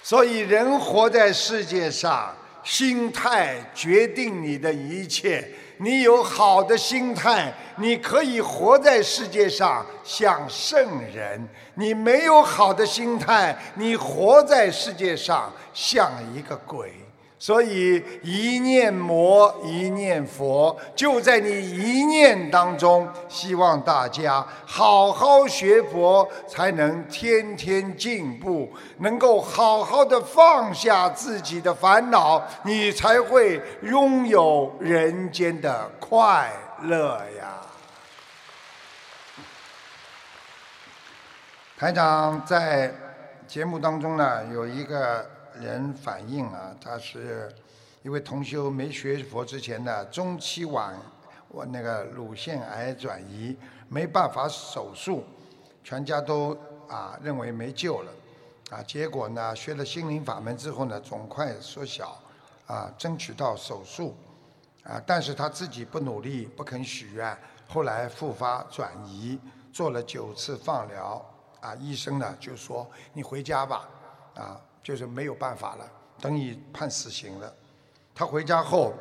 [0.00, 2.32] 所以，人活在世界上。
[2.62, 5.46] 心态决定你的一切。
[5.78, 11.40] 你有好的心态，你可以活在世界上像圣人；
[11.74, 17.03] 你没有好的心态，你活在世界上像一个鬼。
[17.44, 23.06] 所以一念魔，一念佛，就在你一念当中。
[23.28, 36.50] 希望大家好好学佛，才能天天进步，能够好好的放下自己的烦恼，你才会拥有人间的快
[36.84, 37.60] 乐呀。
[41.76, 42.90] 台长在
[43.46, 45.33] 节目当中呢，有一个。
[45.60, 47.52] 人反映啊，他是
[48.02, 50.98] 一位同修，没学佛之前呢，中期晚
[51.48, 53.56] 我那个乳腺癌转移，
[53.88, 55.24] 没办法手术，
[55.82, 56.56] 全家都
[56.88, 58.12] 啊认为没救了，
[58.70, 62.20] 啊结果呢学了心灵法门之后呢，肿块缩小，
[62.66, 64.14] 啊争取到手术，
[64.82, 67.36] 啊但是他自己不努力，不肯许愿，
[67.68, 69.38] 后来复发转移，
[69.72, 71.24] 做了九次放疗，
[71.60, 73.88] 啊医生呢就说你回家吧，
[74.34, 74.60] 啊。
[74.84, 77.52] 就是没有办法了，等于判死刑了。
[78.14, 78.92] 他回家后，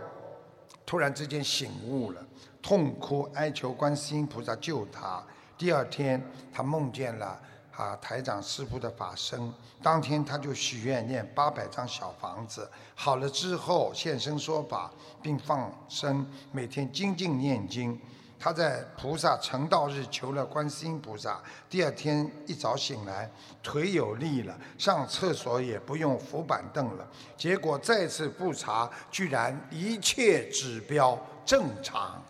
[0.86, 2.26] 突然之间醒悟了，
[2.62, 5.22] 痛哭哀求观世音菩萨救他。
[5.58, 6.20] 第二天，
[6.52, 7.40] 他梦见了
[7.76, 9.54] 啊台长师傅的法身。
[9.82, 12.68] 当天他就许愿念八百张小房子。
[12.96, 14.90] 好了之后现身说法，
[15.22, 18.00] 并放生，每天精进念经。
[18.44, 23.32] 他在菩萨成道日求了观世音菩萨，第二天一早醒来，
[23.64, 27.08] 腿有力了，上厕所也不用扶板凳了。
[27.38, 32.22] 结果再次复查，居然一切指标正常。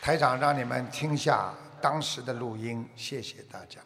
[0.00, 1.52] 台长让你们听下
[1.82, 3.80] 当时的录音，谢谢大家。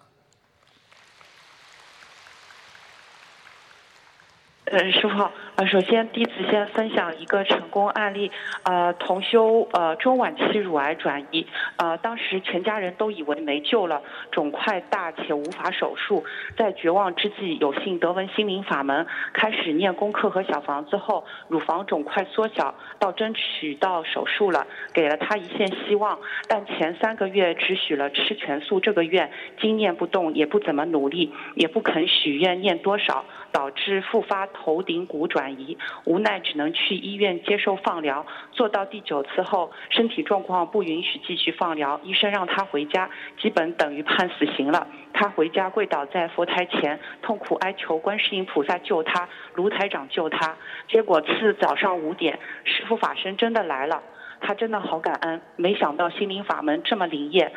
[4.73, 5.33] 嗯，师傅好。
[5.57, 8.31] 呃，首先弟子先分享一个成功案例。
[8.63, 11.45] 呃，同修呃中晚期乳癌转移，
[11.77, 14.01] 呃当时全家人都以为没救了，
[14.31, 16.25] 肿块大且无法手术。
[16.57, 26.17] 在绝望之际，有幸得闻心灵法门，开始念功课和小房子后，乳房肿块缩小，到争取到手术了，给了他一线希望。
[26.47, 33.25] 但前三个月只许了吃全素这个愿，经念不动，也不怎么努力，也不肯许愿念多少。
[33.53, 38.27] 导致复发头顶骨转移，无奈只能去医院接受放疗。
[38.53, 44.87] 做到第九次后，身体状况不允许继续放疗，医生让他回家，基本等于判死刑了。
[45.13, 50.57] 他回家跪倒在佛台前，痛苦哀求观世音菩萨救他，卢台长救他。
[50.89, 54.03] 结果次早上五点，师父法身真的来了，
[54.41, 57.53] 他真的好感恩，没想到心灵法门这么灵验。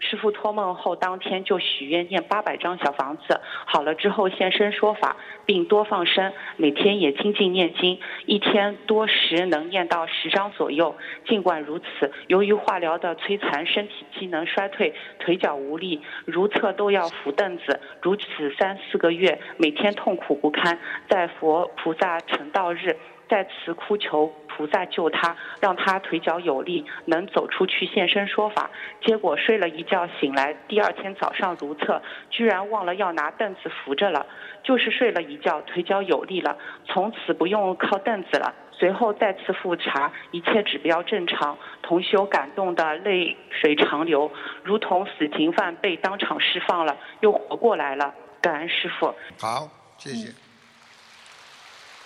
[0.00, 10.96] 师傅托梦后，当天就许愿念八百张小房子，好了之后现身说法，并多放生，每天也精进念经，一天多时能念到十张左右。
[11.26, 18.24] 尽管如此，由于化疗的摧残，身体机能衰退，腿脚无力，如厕都要扶凳子，如此
[18.58, 20.78] 三四个月，每天痛苦不堪。
[21.08, 22.96] 在佛菩萨成道日。
[23.28, 28.70] 在此哭求菩萨救他，让他腿脚有力，能走出去现身说法。
[29.04, 34.26] 结果睡了一觉醒来，第二天早上如厕，居然忘了要拿凳子扶着了。
[34.64, 38.54] 就是睡了一觉，腿脚有力了，从此不用靠凳子了。
[38.72, 41.58] 随后再次复查，一切指标正常。
[41.82, 44.30] 同修感动的泪水长流，
[44.62, 48.14] 如同死刑犯被当场释放了，又活过来了。
[48.40, 49.14] 感恩师傅。
[49.40, 50.32] 好，谢谢，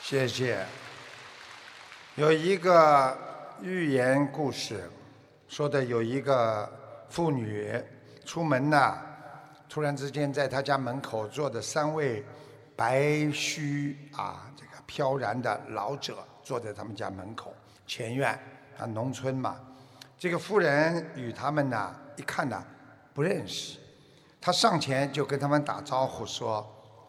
[0.00, 0.91] 谢谢。
[2.16, 3.16] 有一个
[3.62, 4.86] 寓言故事，
[5.48, 6.70] 说的有一个
[7.08, 7.82] 妇女
[8.22, 8.98] 出门呢，
[9.66, 12.22] 突然之间在她家门口坐的三位
[12.76, 17.54] 白须啊，这个飘然的老者坐在他们家门口
[17.86, 18.38] 前院
[18.78, 19.56] 啊，农村嘛。
[20.18, 22.62] 这个妇人与他们呢一看呢
[23.14, 23.78] 不认识，
[24.38, 26.62] 她上前就跟他们打招呼说：“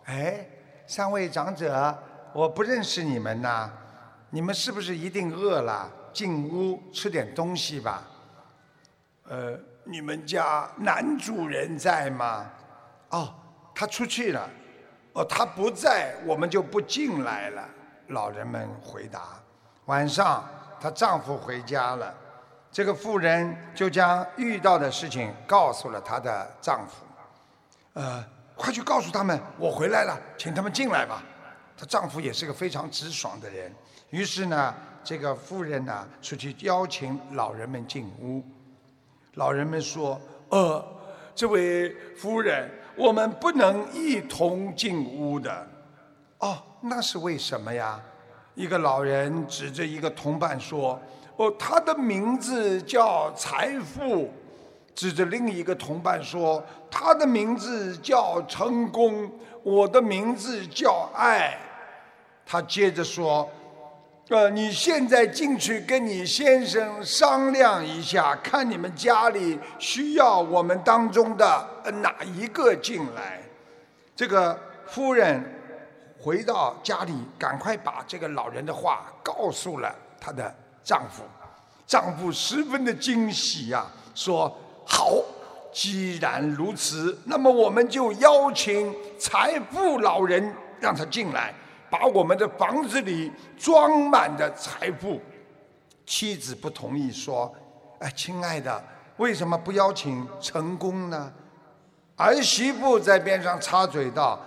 [0.07, 0.47] 哎，
[0.87, 1.93] 三位长者，
[2.33, 3.69] 我不认识你们呐。”
[4.33, 5.87] 你们是不是一定饿了？
[6.11, 8.01] 进屋吃点东西吧。
[9.27, 12.49] 呃，你们家男主人在吗？
[13.09, 13.31] 哦，
[13.75, 14.49] 他出去了。
[15.13, 17.63] 哦，他不在，我们就不进来了。
[18.07, 19.21] 老人们回答。
[19.85, 20.43] 晚上，
[20.81, 22.11] 她丈夫回家了，
[22.71, 27.05] 这个妇人就将遇到的事情告诉了她的丈夫。
[27.93, 28.25] 呃，
[28.55, 31.21] 快去告诉他们，我回来了，请他们进来吧。
[31.77, 33.71] 她丈夫也是个非常直爽的人，
[34.09, 38.43] 于是呢，这个妇人呢，出去邀请老人们进屋。
[39.33, 40.19] 老人们说
[40.49, 40.85] ：“呃，
[41.33, 45.67] 这位夫人，我们不能一同进屋的。”
[46.39, 47.99] 哦，那是为什么呀？
[48.53, 51.01] 一个老人指着一个同伴说
[51.37, 54.31] ：“哦，他的名字叫财富。”
[54.93, 59.27] 指着另一个同伴说：“他的名字叫成功，
[59.63, 61.57] 我的名字叫爱。”
[62.45, 63.49] 他接着说
[64.29, 71.67] ：“呃，你现在进去跟你先生商量一下，看你们家里需要我们当中的
[72.01, 73.41] 哪一个进来。”
[74.15, 75.43] 这个夫人
[76.21, 80.53] 回到家里，赶快把这个老人的话告诉了她的
[80.83, 81.23] 丈夫。
[81.87, 84.55] 丈夫十分的惊喜呀，说。
[84.85, 85.15] 好，
[85.73, 91.51] 既然如此，那么我们就邀请财富老人让他进来，
[91.89, 95.19] 把我们的房子里装满的财富。
[96.05, 97.51] 妻子不同意，说
[97.99, 98.83] ：“哎，亲爱的，
[99.17, 101.33] 为什么不邀请成功呢？”
[102.15, 104.39] 儿媳妇在边上插嘴道：“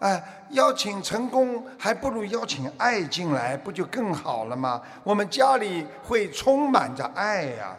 [0.00, 4.82] 哎，邀请成功还不如邀请爱进来，不就更好了吗？
[5.02, 7.74] 我们家里会充满着爱呀。”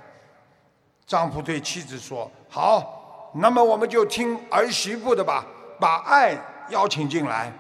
[1.06, 2.95] 丈夫对妻子说：“好，
[3.38, 5.46] 那么我们就听儿媳妇的吧，
[5.80, 6.38] 把爱
[6.70, 7.52] 邀请进来。”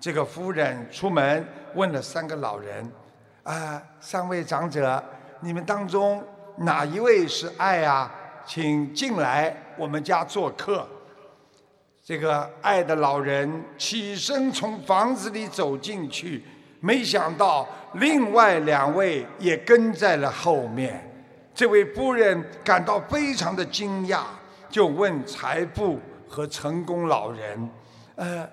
[0.00, 1.44] 这个夫人出门
[1.74, 2.88] 问了三个老人
[3.42, 5.02] ：“啊，三位长者，
[5.40, 6.22] 你们当中
[6.58, 8.08] 哪一位是爱啊？
[8.46, 10.86] 请进来我们家做客。”
[12.04, 16.42] 这个爱的老人起身从房子里走进去，
[16.80, 21.04] 没想到另外两位也跟在了后面。
[21.52, 24.20] 这位夫人感到非常的惊讶，
[24.68, 25.98] 就问财富
[26.28, 27.70] 和成功老人
[28.16, 28.48] ：“呃，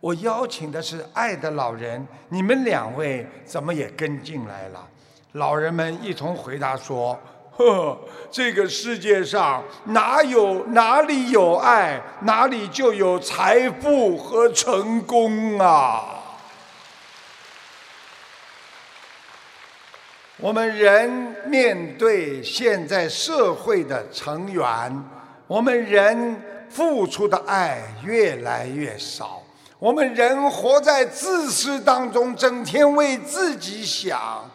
[0.00, 4.86] 我邀请的是爱的老人，你们两位怎么也跟进来了？”
[5.32, 7.18] 老人们一同回答说
[7.52, 7.98] ：“呵，
[8.30, 16.14] 这个世界上哪有哪里有爱，哪里就有财富和成功啊！”
[20.40, 25.04] 我们人面对现在社会的成员，
[25.48, 26.36] 我们人
[26.68, 29.42] 付出的爱越来越少。
[29.78, 34.48] 我们人活在自私当中，整天为自己想。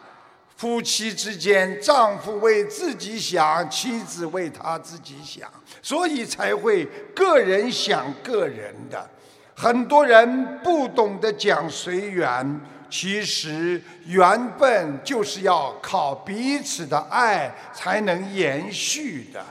[0.55, 5.49] 夫妻之间，丈夫为自己想，妻子为他自己想，
[5.81, 6.85] 所以才会
[7.15, 9.09] 个人想个人的。
[9.55, 12.61] 很多人不懂得讲随缘。
[12.89, 19.43] 其实缘分就是要靠彼此的爱才能延续的，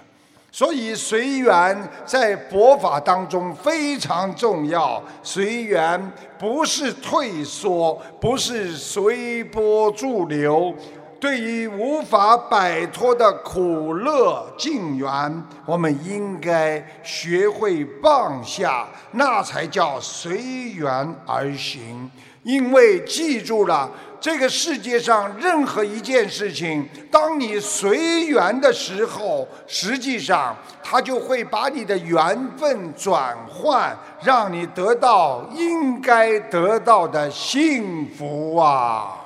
[0.52, 5.02] 所以随缘在佛法当中非常重要。
[5.22, 10.72] 随缘不是退缩，不是随波逐流。
[11.18, 20.36] 对于无法摆脱的苦乐境缘，我们应该学会放下，那才叫随
[20.74, 22.10] 缘而行。
[22.42, 23.88] 因为记住了，
[24.22, 39.18] 这个世界上任何一件事情，当你随缘的时候，实际上它就会把你的缘分转换，让你得到应该得到的幸福啊！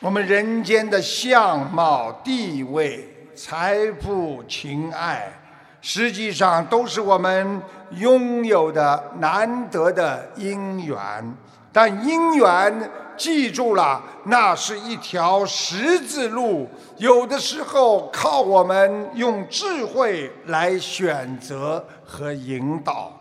[0.00, 5.40] 我们人间的相貌、地位、财富、情爱。
[5.86, 7.60] 实际上都是我们
[7.96, 11.36] 拥有的难得的因缘，
[11.72, 23.12] 但因缘记住了，那是一条十字路，有的时候靠我们用智慧来选择和引导。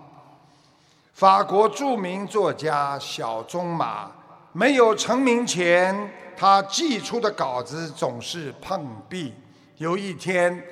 [1.13, 4.11] 法国著名作家小仲马
[4.51, 9.33] 没有成名前，他寄出的稿子总是碰壁。
[9.77, 10.63] 有一天。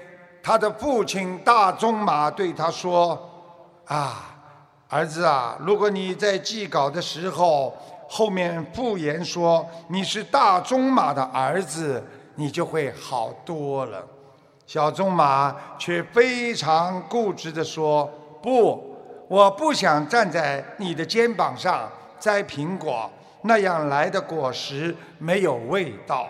[0.44, 3.30] 他的父亲大仲马对他说
[3.86, 4.36] ：“啊，
[4.90, 7.76] 儿子啊，如果你在寄稿的时候
[8.08, 12.04] 后面不言说你是大仲马的儿子，
[12.36, 14.06] 你就会好多了。”
[14.66, 18.10] 小仲马却非常固执地说
[18.42, 18.96] ：“不，
[19.28, 23.12] 我不想站在你的肩膀上摘苹果，
[23.42, 26.30] 那样来的果实没有味道。”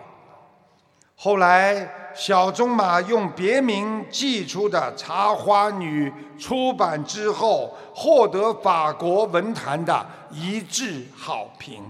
[1.15, 11.83] 后来，小仲马用别名寄出的《茶花女》出版之后，获得法国文坛的一致好评。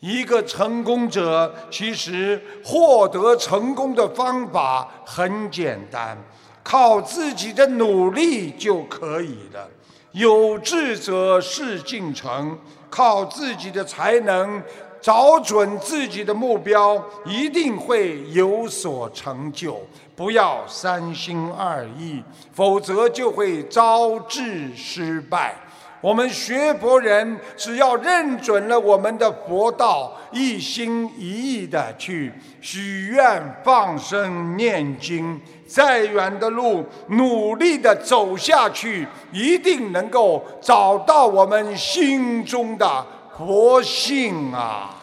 [0.00, 6.16] 一个成功者，其实获得成功的方法很简单，
[6.62, 9.68] 靠自己的努力就可以了。
[10.12, 12.58] 有志者事竟成，
[12.88, 14.62] 靠自己的才能。
[15.00, 19.80] 找准自己的目标，一定会有所成就。
[20.14, 22.22] 不要三心二意，
[22.52, 25.54] 否则就会招致失败。
[26.02, 43.06] 我们学佛人，只要认准了我们的佛道，一心一意的去许愿、放生、念经，再远的路，努力的走下去，一定能够找到我们心中的。
[43.36, 44.96] 佛性啊！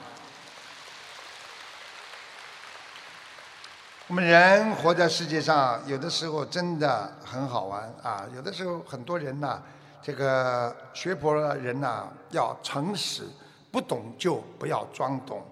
[4.07, 8.25] 我们人活在世界上，有的时候真的很好玩啊！
[8.35, 9.59] 有的时候很多人呐，
[10.03, 13.23] 这个学佛的人呐，要诚实，
[13.71, 15.43] 不懂就不要装懂。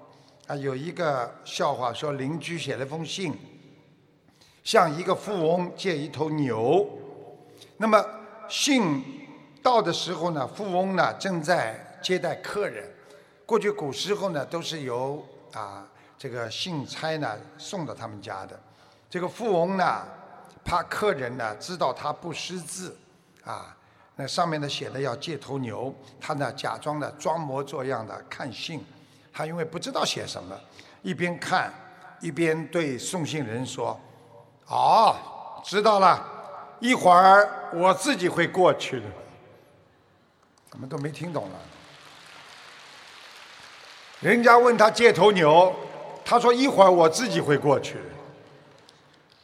[0.46, 3.36] 啊，有一个笑话说，邻居写了封信，
[4.64, 6.88] 向一个富翁借一头牛。
[7.78, 8.06] 那么
[8.48, 9.04] 信
[9.64, 11.85] 到的时候呢，富翁呢正在。
[12.06, 12.88] 接待客人，
[13.48, 15.84] 过去古时候呢，都是由啊
[16.20, 18.60] 这个信差呢送到他们家的。
[19.10, 20.04] 这个富翁呢，
[20.64, 22.96] 怕客人呢知道他不识字，
[23.44, 23.76] 啊，
[24.16, 25.92] 那上面呢写的要借头牛，
[26.22, 28.86] 他呢假装的装模作样的看信，
[29.34, 30.56] 他因为不知道写什么，
[31.02, 31.74] 一边看
[32.22, 34.00] 一边对送信人说
[34.70, 35.16] ：“哦，
[35.64, 36.24] 知道了，
[36.80, 39.08] 一会儿我自己会过去的。”
[40.70, 41.60] 怎么都没听懂了。
[44.26, 45.72] 人家问他借头牛，
[46.26, 47.98] 他说一会儿我自己会过去。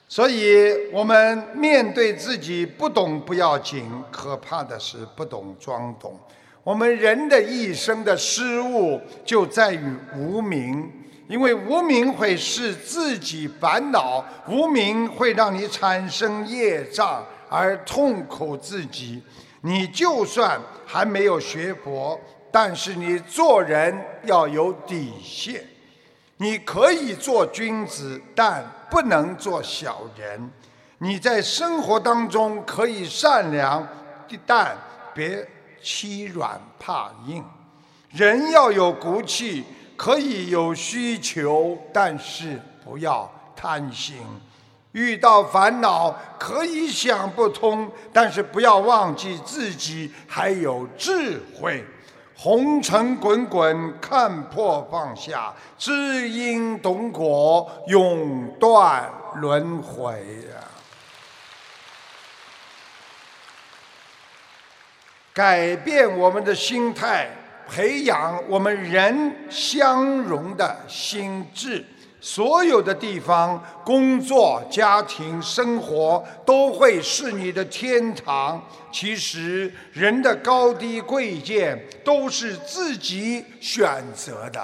[0.07, 6.19] 所以我们面对自己不懂不要紧，可怕的是不懂装懂。
[6.63, 10.91] 我们人的一生的失误就在于无名，
[11.27, 19.21] 因为无名会使自己烦恼，无名会让你产生业障而痛苦自己。
[19.61, 22.19] 你就算还没有学佛。
[22.51, 25.63] 但是你做人要有底线，
[26.37, 30.51] 你可以做君子，但不能做小人。
[30.97, 33.87] 你在生活当中可以善良，
[34.45, 34.77] 但
[35.13, 35.47] 别
[35.81, 37.43] 欺软怕硬。
[38.09, 39.63] 人要有骨气，
[39.95, 44.17] 可以有需求，但是不要贪心。
[44.91, 51.85] 遇到烦恼可以想不通，但是不要忘记自己还有智慧。
[52.43, 60.25] 红尘滚滚，看破放下，知因懂果，永断轮回！
[65.31, 67.29] 改变我们的心态，
[67.69, 71.85] 培养我们人相融的心智。
[72.23, 78.63] 所有的地方，工作、家庭、生活都会是你的天堂。
[78.91, 84.63] 其实，人的高低贵贱都是自己选择的。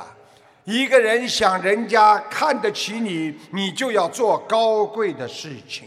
[0.66, 5.86] 一个人想人家看得起你，你就要做高贵的事情。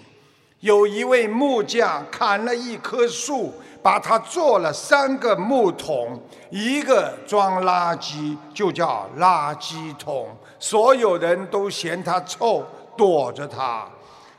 [0.58, 3.54] 有一位木匠砍了一棵树。
[3.82, 10.28] 把它做了三个木桶，一个装垃圾就叫垃圾桶，
[10.60, 12.64] 所有人都嫌它臭，
[12.96, 13.88] 躲着它；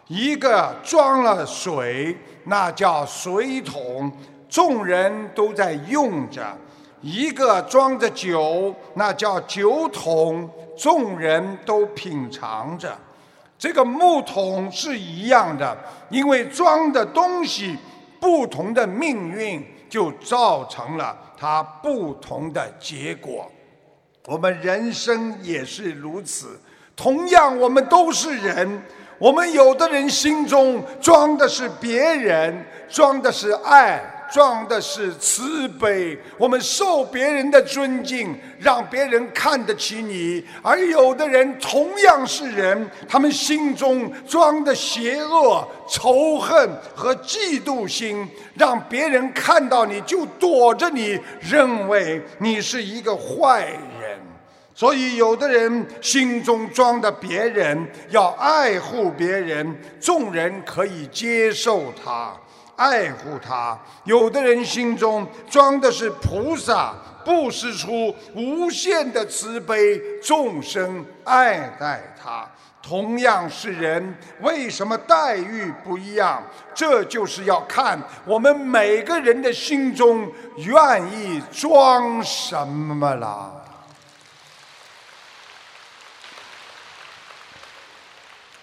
[0.08, 2.16] 一个装了水，
[2.46, 4.10] 那叫水桶，
[4.48, 6.44] 众人都在用着；
[7.02, 12.98] 一个装着酒，那叫酒桶，众人都品尝着。
[13.58, 15.78] 这个木桶是一样的，
[16.10, 17.78] 因为装的东西。
[18.22, 23.52] 不同的命运就造成了它不同的结果。
[24.28, 26.60] 我们人生也是如此。
[26.96, 28.82] 同样，我们都是人。
[29.18, 34.02] 我们有的人心中装的是别人，装的是爱。
[34.32, 48.26] 装的是慈悲，我们受别人的尊敬，让别人看得起你；而有的人同样是人，他们心中装的邪恶、仇恨和嫉妒心，
[48.56, 53.66] 让别人看到你就躲着你，认为你是一个坏
[54.00, 54.20] 人。
[54.74, 62.34] 所以，有的人心中装的别人，要爱护别人，众人可以接受他。
[62.82, 72.50] 爱护他，有的人心中装的是菩萨，布施出无限的慈悲，众生爱戴他。
[72.82, 76.42] 同样是人，为什么待遇不一样？
[76.74, 80.28] 这就是要看我们每个人的心中
[80.58, 83.64] 愿意装什么了。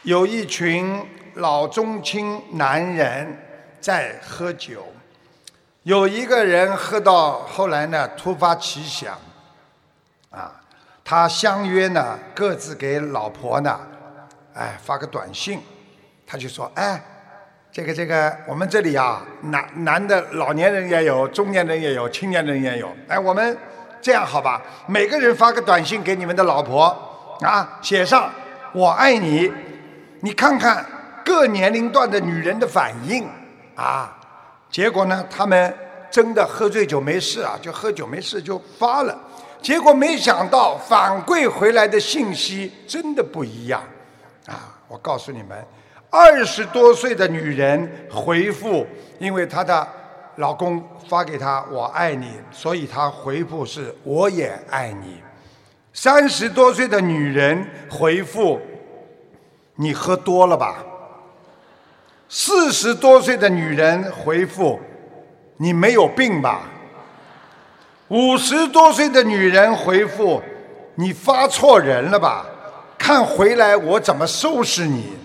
[0.03, 3.48] 有一群老中青男人
[3.81, 4.87] 在喝酒，
[5.85, 9.17] 有一个人喝到后来呢，突发奇想，
[10.31, 10.61] 啊，
[11.05, 13.81] 他相约呢，各自给老婆呢，
[14.55, 15.61] 哎，发个短信，
[16.27, 17.03] 他就说，哎，
[17.71, 23.57] 这个这个，我们这里啊，男男的老年人也有，中年人也有，青年人也有，哎，我们
[24.03, 28.31] 这样好吧，每个人发个短信给你们的老婆，啊，写上
[28.73, 29.53] 我爱你。
[30.21, 30.85] 你看看
[31.25, 33.25] 各年龄段的女人的反应。
[33.79, 34.19] 啊，
[34.69, 35.73] 结果呢，他们
[36.11, 39.17] 真的喝醉酒没事啊，就喝酒没事就发了，
[39.63, 43.81] 结果没想到反馈回来的信息真的不一样
[44.47, 44.75] 啊！
[44.89, 45.65] 我告诉你们，
[46.11, 48.85] 二十多岁的女人回复，
[49.21, 49.87] 因为她的
[50.37, 55.23] 老公发给她“我爱你”，所以她回复是“我也爱你”。
[55.95, 58.61] 三十多岁的女人回复。
[59.81, 60.85] 你喝多了吧？
[62.29, 64.79] 四十多岁的女人回复
[65.57, 66.69] ：“你没有病吧？”
[68.09, 70.43] 五十多岁的女人回复
[70.97, 72.45] ：“你发错人了吧？
[72.99, 75.17] 看回来我怎么收拾你。”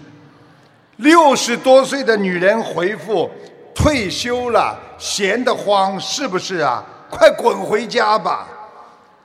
[0.97, 3.30] 六十多岁的女人回复
[3.76, 6.84] ：“退休了，闲得慌是不是啊？
[7.10, 8.47] 快滚回家吧。”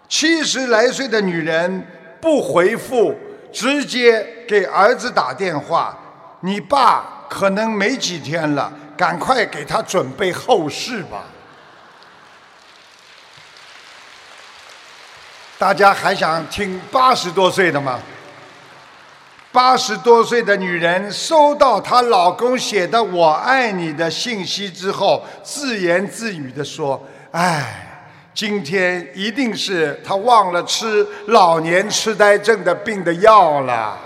[0.09, 1.87] 七十来岁的女人
[2.21, 3.15] 不回复。
[3.51, 5.97] 直接给儿子打电话，
[6.41, 11.25] 你爸可能没几天了，赶快给他准备后事吧。
[15.59, 18.01] 大家还想听八十多岁的吗？
[19.51, 27.85] 八十多岁的女人收到她老公写的“我爱你”的信息之后，自言自语的说：“唉。”
[28.35, 33.99] 今天一定是他忘了吃老年痴呆症的病的药了。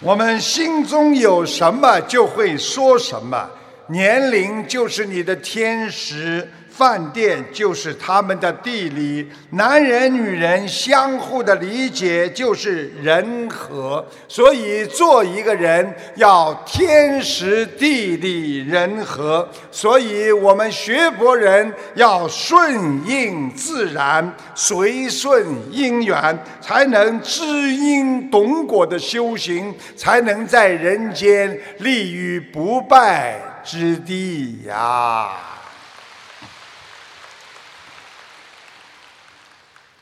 [0.00, 3.50] 我们心中有什么就会说什么，
[3.88, 6.48] 年龄就是你的天时。
[6.78, 35.47] 饭店就是他们的地理，男人女人相互的理解就是人和，所以做一个人要天时地利人和，所以我们学佛人要顺应自然，随顺因缘，才能知因懂果的修行，才能在人间立于不败之地呀。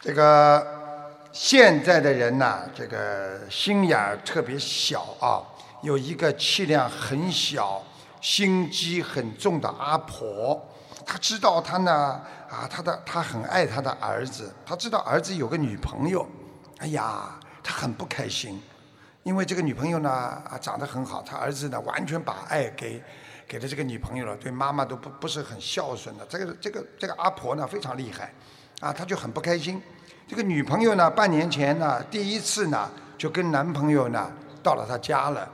[0.06, 0.64] 这个
[1.32, 5.42] 现在的人呐，这个心眼儿特别小啊。
[5.82, 7.82] 有一个气量很小、
[8.20, 10.64] 心机很重的阿婆，
[11.04, 11.92] 她知道她呢
[12.48, 16.24] 啊，她的她很爱她的儿子，她知道儿子有个女朋友，
[16.78, 18.62] 哎呀，她很不开心，
[19.24, 23.02] 因为这个女朋友呢啊长得很好，她儿子呢完全把爱给
[23.48, 26.24] 给了这个女朋友了，对妈妈都不不是很孝顺的。
[26.26, 28.32] 这个这个这个阿婆呢非常厉害，
[28.78, 29.82] 啊，她就很不开心。
[30.28, 34.28] 这个女朋友呢，半年前呢，第一次呢，就跟男朋友呢
[34.60, 35.48] 到了他家了，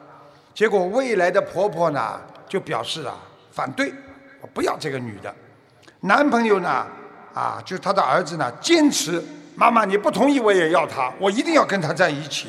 [0.54, 2.18] 结果未来的婆婆呢
[2.48, 3.14] 就表示啊
[3.50, 3.92] 反对，
[4.40, 5.32] 我不要这个女的。
[6.00, 6.86] 男朋友呢
[7.34, 9.22] 啊，就他的儿子呢坚持，
[9.54, 12.48] 妈妈你不同意我也要她，我一定要跟她在一起。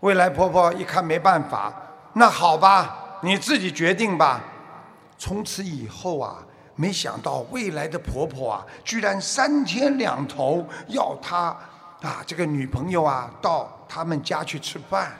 [0.00, 1.72] 未来婆婆一看没办法，
[2.12, 4.42] 那好吧，你自己决定吧。
[5.16, 6.44] 从此以后啊。
[6.80, 11.46] 没想到未来的婆婆啊，居然三天两头要她
[12.00, 15.12] 啊这个女朋友啊到他们家去吃饭，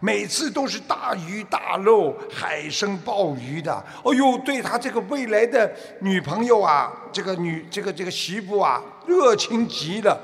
[0.00, 3.72] 每次都是大鱼大肉、海参鲍鱼的。
[4.04, 10.20] 哎呦，对他这个未来的女朋友啊，这个女这个这个媳妇啊，热情极了。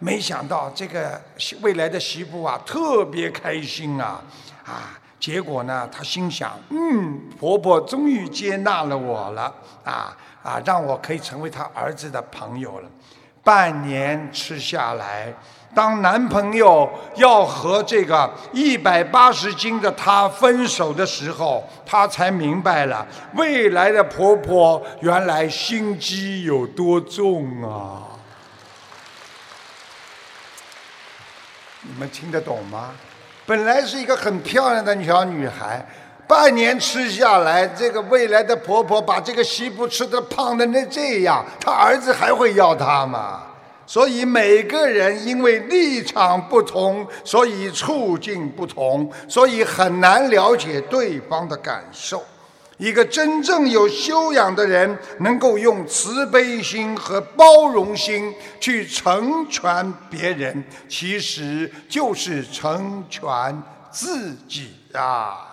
[0.00, 1.22] 没想到这个
[1.60, 4.20] 未来的媳妇啊，特别开心啊
[4.64, 4.98] 啊！
[5.20, 10.16] 结果呢，她心想，嗯，婆婆终于接纳了我了啊。
[10.42, 12.88] 啊，让我可以成为他儿子的朋友了。
[13.44, 15.32] 半年吃下来，
[15.74, 28.06] 当男朋友要和这个一百八十斤的她分手的时候，她才明白了未来的婆婆原来心机有多重啊！
[31.80, 32.90] 你们听得懂吗？
[33.44, 35.84] 本来是一个很漂亮的小女孩。
[36.32, 43.42] 半年吃下来，这个未来的婆婆把这个媳妇吃的胖的那这样，她儿子还会要她吗？
[43.86, 52.24] 所以每个人因为立场不同，所以处境不同，所以很难了解对方的感受。
[52.78, 65.50] 一个真正有修养的人，能够用慈悲心和包容心去成全别人，其实就是成全自己啊。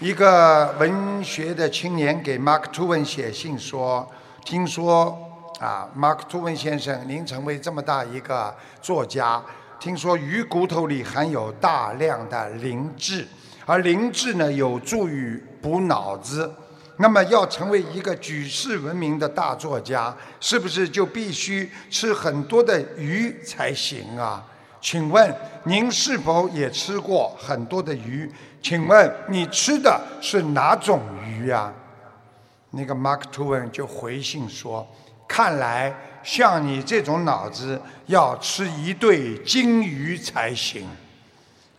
[0.00, 4.10] 一个文学的青年给 Mark Twain 写信说
[4.46, 5.14] ：“听说
[5.58, 9.42] 啊，Mark Twain 先生，您成为这么大一个作家。”
[9.78, 13.28] 听说鱼骨头里含有大量的磷质，
[13.66, 16.50] 而磷质呢有助于补脑子。
[16.96, 24.46] 那么要成为一个举世闻名的大作家，是不是就必须吃很多的鱼才行啊？
[24.80, 28.30] 请问您是否也吃过很多的鱼？
[28.62, 31.72] 请问你吃的是哪种鱼呀？
[32.70, 34.86] 那个 Mark Twain 就回信说
[35.28, 40.86] ：“看来。”像你这种脑子，要吃一对金鱼才行。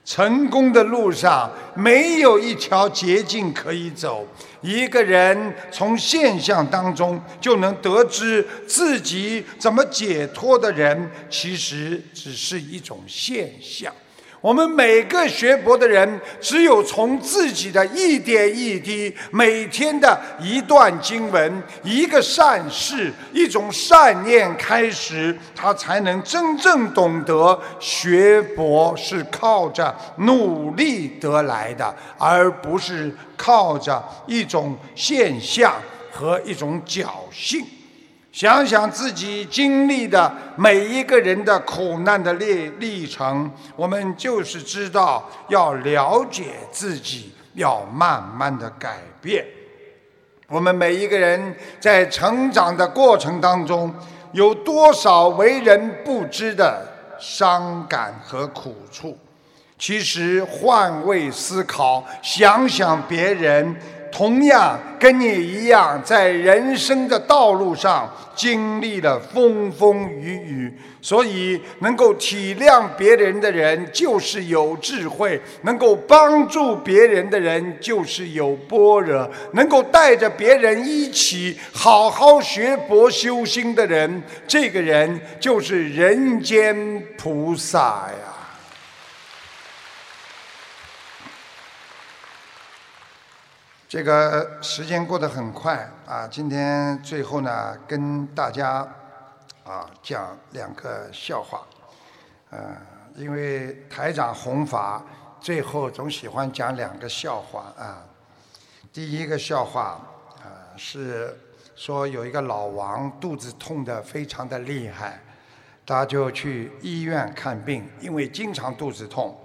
[0.04, 4.26] 成功的路上没有一条捷径可以走。
[4.62, 13.94] 一个人从现象当中就能得知自己怎么解脱的人，其实只是一种现象。
[14.42, 35.76] 我们每个学佛的人，只有从自己的一点一滴、每天的一段经文、一个善事、一种善念开始，他才能真正懂得学佛是靠着努力得来的，而不是靠着一种现象
[36.12, 37.64] 和一种侥幸。
[38.32, 49.46] 想想自己经历的每一个人的苦难的历历程，我们就是知道要了解自己，要慢慢的改变。
[50.48, 53.94] 我们每一个人在成长的过程当中，
[54.32, 56.88] 有多少为人不知的
[57.20, 59.18] 伤感和苦处？
[59.78, 63.76] 其实换位思考，想想别人。
[64.12, 88.31] 同样跟你一样，在人生的道路上经历了风风雨雨，所以能够体谅别人的人就是有智慧，能够帮助别人的人就是有般若，能够带着别人一起好好学佛修心的人，这个人就是人间菩萨呀。
[93.92, 96.26] 这个时间过得很快啊！
[96.26, 98.88] 今天最后呢，跟大家
[99.66, 101.68] 啊讲两个笑话。
[102.52, 102.74] 呃，
[103.18, 105.04] 因为台长弘法，
[105.42, 108.02] 最后总喜欢讲两个笑话啊。
[108.94, 110.00] 第一个笑话
[110.38, 111.38] 啊是
[111.76, 115.20] 说有一个老王肚子痛得非常的厉害，
[115.86, 119.38] 他就去医院看病，因为经常肚子痛，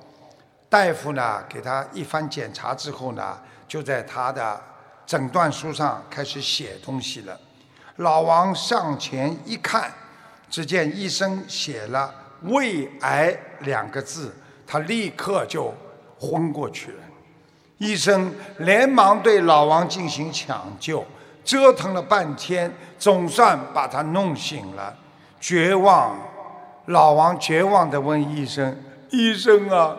[0.69, 3.37] 大夫呢给他一番检查之后呢。
[3.69, 4.61] 就在他的
[5.07, 7.39] 诊断书上开始写东西了。
[7.97, 9.93] 老王上前一看，
[10.51, 12.15] 只见医生写了
[12.45, 14.35] “胃癌”两个字，
[14.67, 15.73] 他立刻就
[16.19, 16.99] 昏过去了。
[17.79, 21.05] 医生连忙对老王进行抢救，
[21.45, 24.97] 折腾了半天，总算把他弄醒了。
[25.41, 26.17] 绝望，
[26.87, 28.77] 老王绝望地问医生
[29.11, 29.97] ：“医生啊！”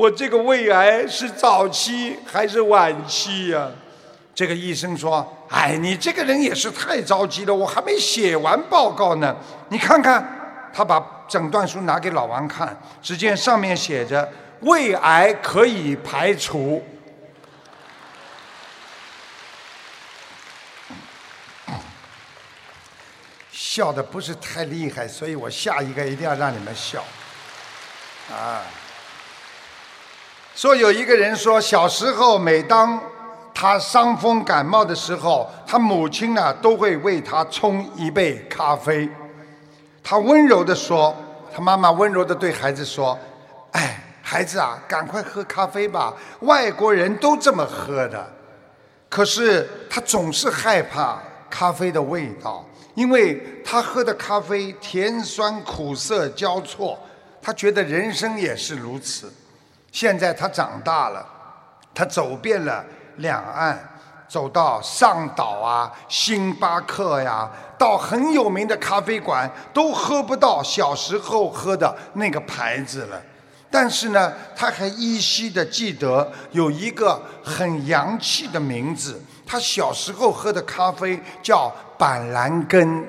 [0.00, 3.68] 我这个胃癌是早期还是晚期呀？
[4.34, 9.36] 这个医生说：“哎，你这个人也是太着急了，我还没写完报告呢。
[9.68, 10.38] 你看看。”
[10.72, 14.26] 他把诊断书拿给老王看，只见上面写着
[14.62, 16.82] ：“胃癌可以排除。”
[23.52, 27.04] 笑的不是太厉害，所以我下一个一定要让你们笑。
[28.32, 28.62] 啊。
[30.54, 33.00] 说有一个人说，小时候每当
[33.54, 39.08] 他伤风感冒的时候，他母亲呢都会为他冲一杯咖啡。
[40.02, 41.16] 他温柔地说，
[41.54, 43.18] 他妈妈温柔地对孩子说
[43.72, 48.32] ：“哎，孩子啊，赶快喝咖啡吧，外国人都这么喝的。”
[49.08, 56.98] 可是他总是害怕咖啡的味道，因为他喝的咖啡甜酸苦涩交错，
[57.40, 59.32] 他觉得人生也是如此。
[59.92, 61.26] 现在他长大了，
[61.94, 62.84] 他走遍了
[63.16, 63.78] 两岸，
[64.28, 73.20] 走到上岛啊、星巴克呀，到很有名的咖啡馆，都喝不到小时候喝的那个牌子了。
[73.70, 79.22] 但是呢，他还依稀的记得有一个很洋气的名字。
[79.46, 83.04] 他小时候喝的咖啡叫板蓝根。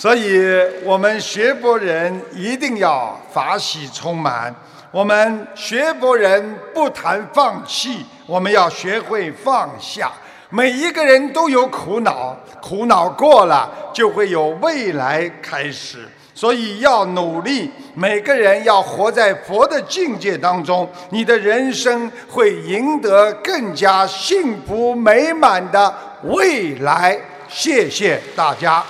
[0.00, 0.40] 所以，
[0.84, 4.54] 我们学佛人一定要法喜充满。
[4.92, 10.12] 我们学佛人不谈放弃，我们要学会放下。
[10.50, 16.08] 每一个人都有苦恼，苦恼过了就会有未来开始。
[16.32, 25.92] 所以要努力，每个人要活在佛的境界当中，你的人生会赢得更加幸福美满的
[26.22, 27.18] 未来。
[27.48, 28.84] 谢谢大家。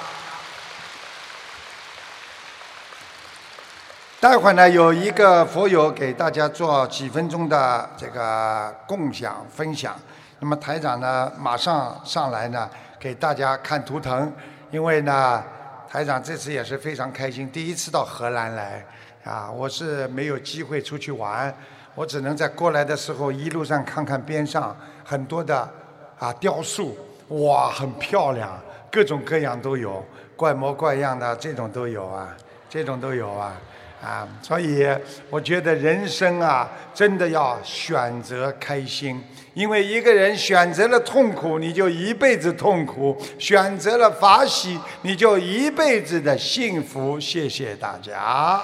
[4.21, 9.95] 待会儿呢，有一个佛友给大家做几分钟的这个共享分享。
[10.41, 14.33] 那么台长呢，马上上来呢，给大家看图腾。
[14.73, 15.41] 因为呢，
[15.89, 18.85] 台长这次也是非常开心，第一次到荷兰来
[19.23, 21.55] 啊，我是没有机会出去玩，
[21.95, 25.69] 我只能在过来的时候一路上看看边上很多的
[26.19, 26.99] 啊雕塑，
[27.29, 28.51] 哇，很漂亮，
[28.91, 30.05] 各种各样都有，
[30.35, 32.37] 怪模怪样的这种都有啊，
[32.69, 33.53] 这种都有啊。
[34.03, 34.87] 啊，所以
[35.29, 39.23] 我觉得人生啊，真的要选择开心。
[39.55, 47.19] 因为一个人选择了痛苦，你就一辈子痛苦；选择了法喜，你就一辈子的幸福。
[47.19, 48.63] 谢谢大家。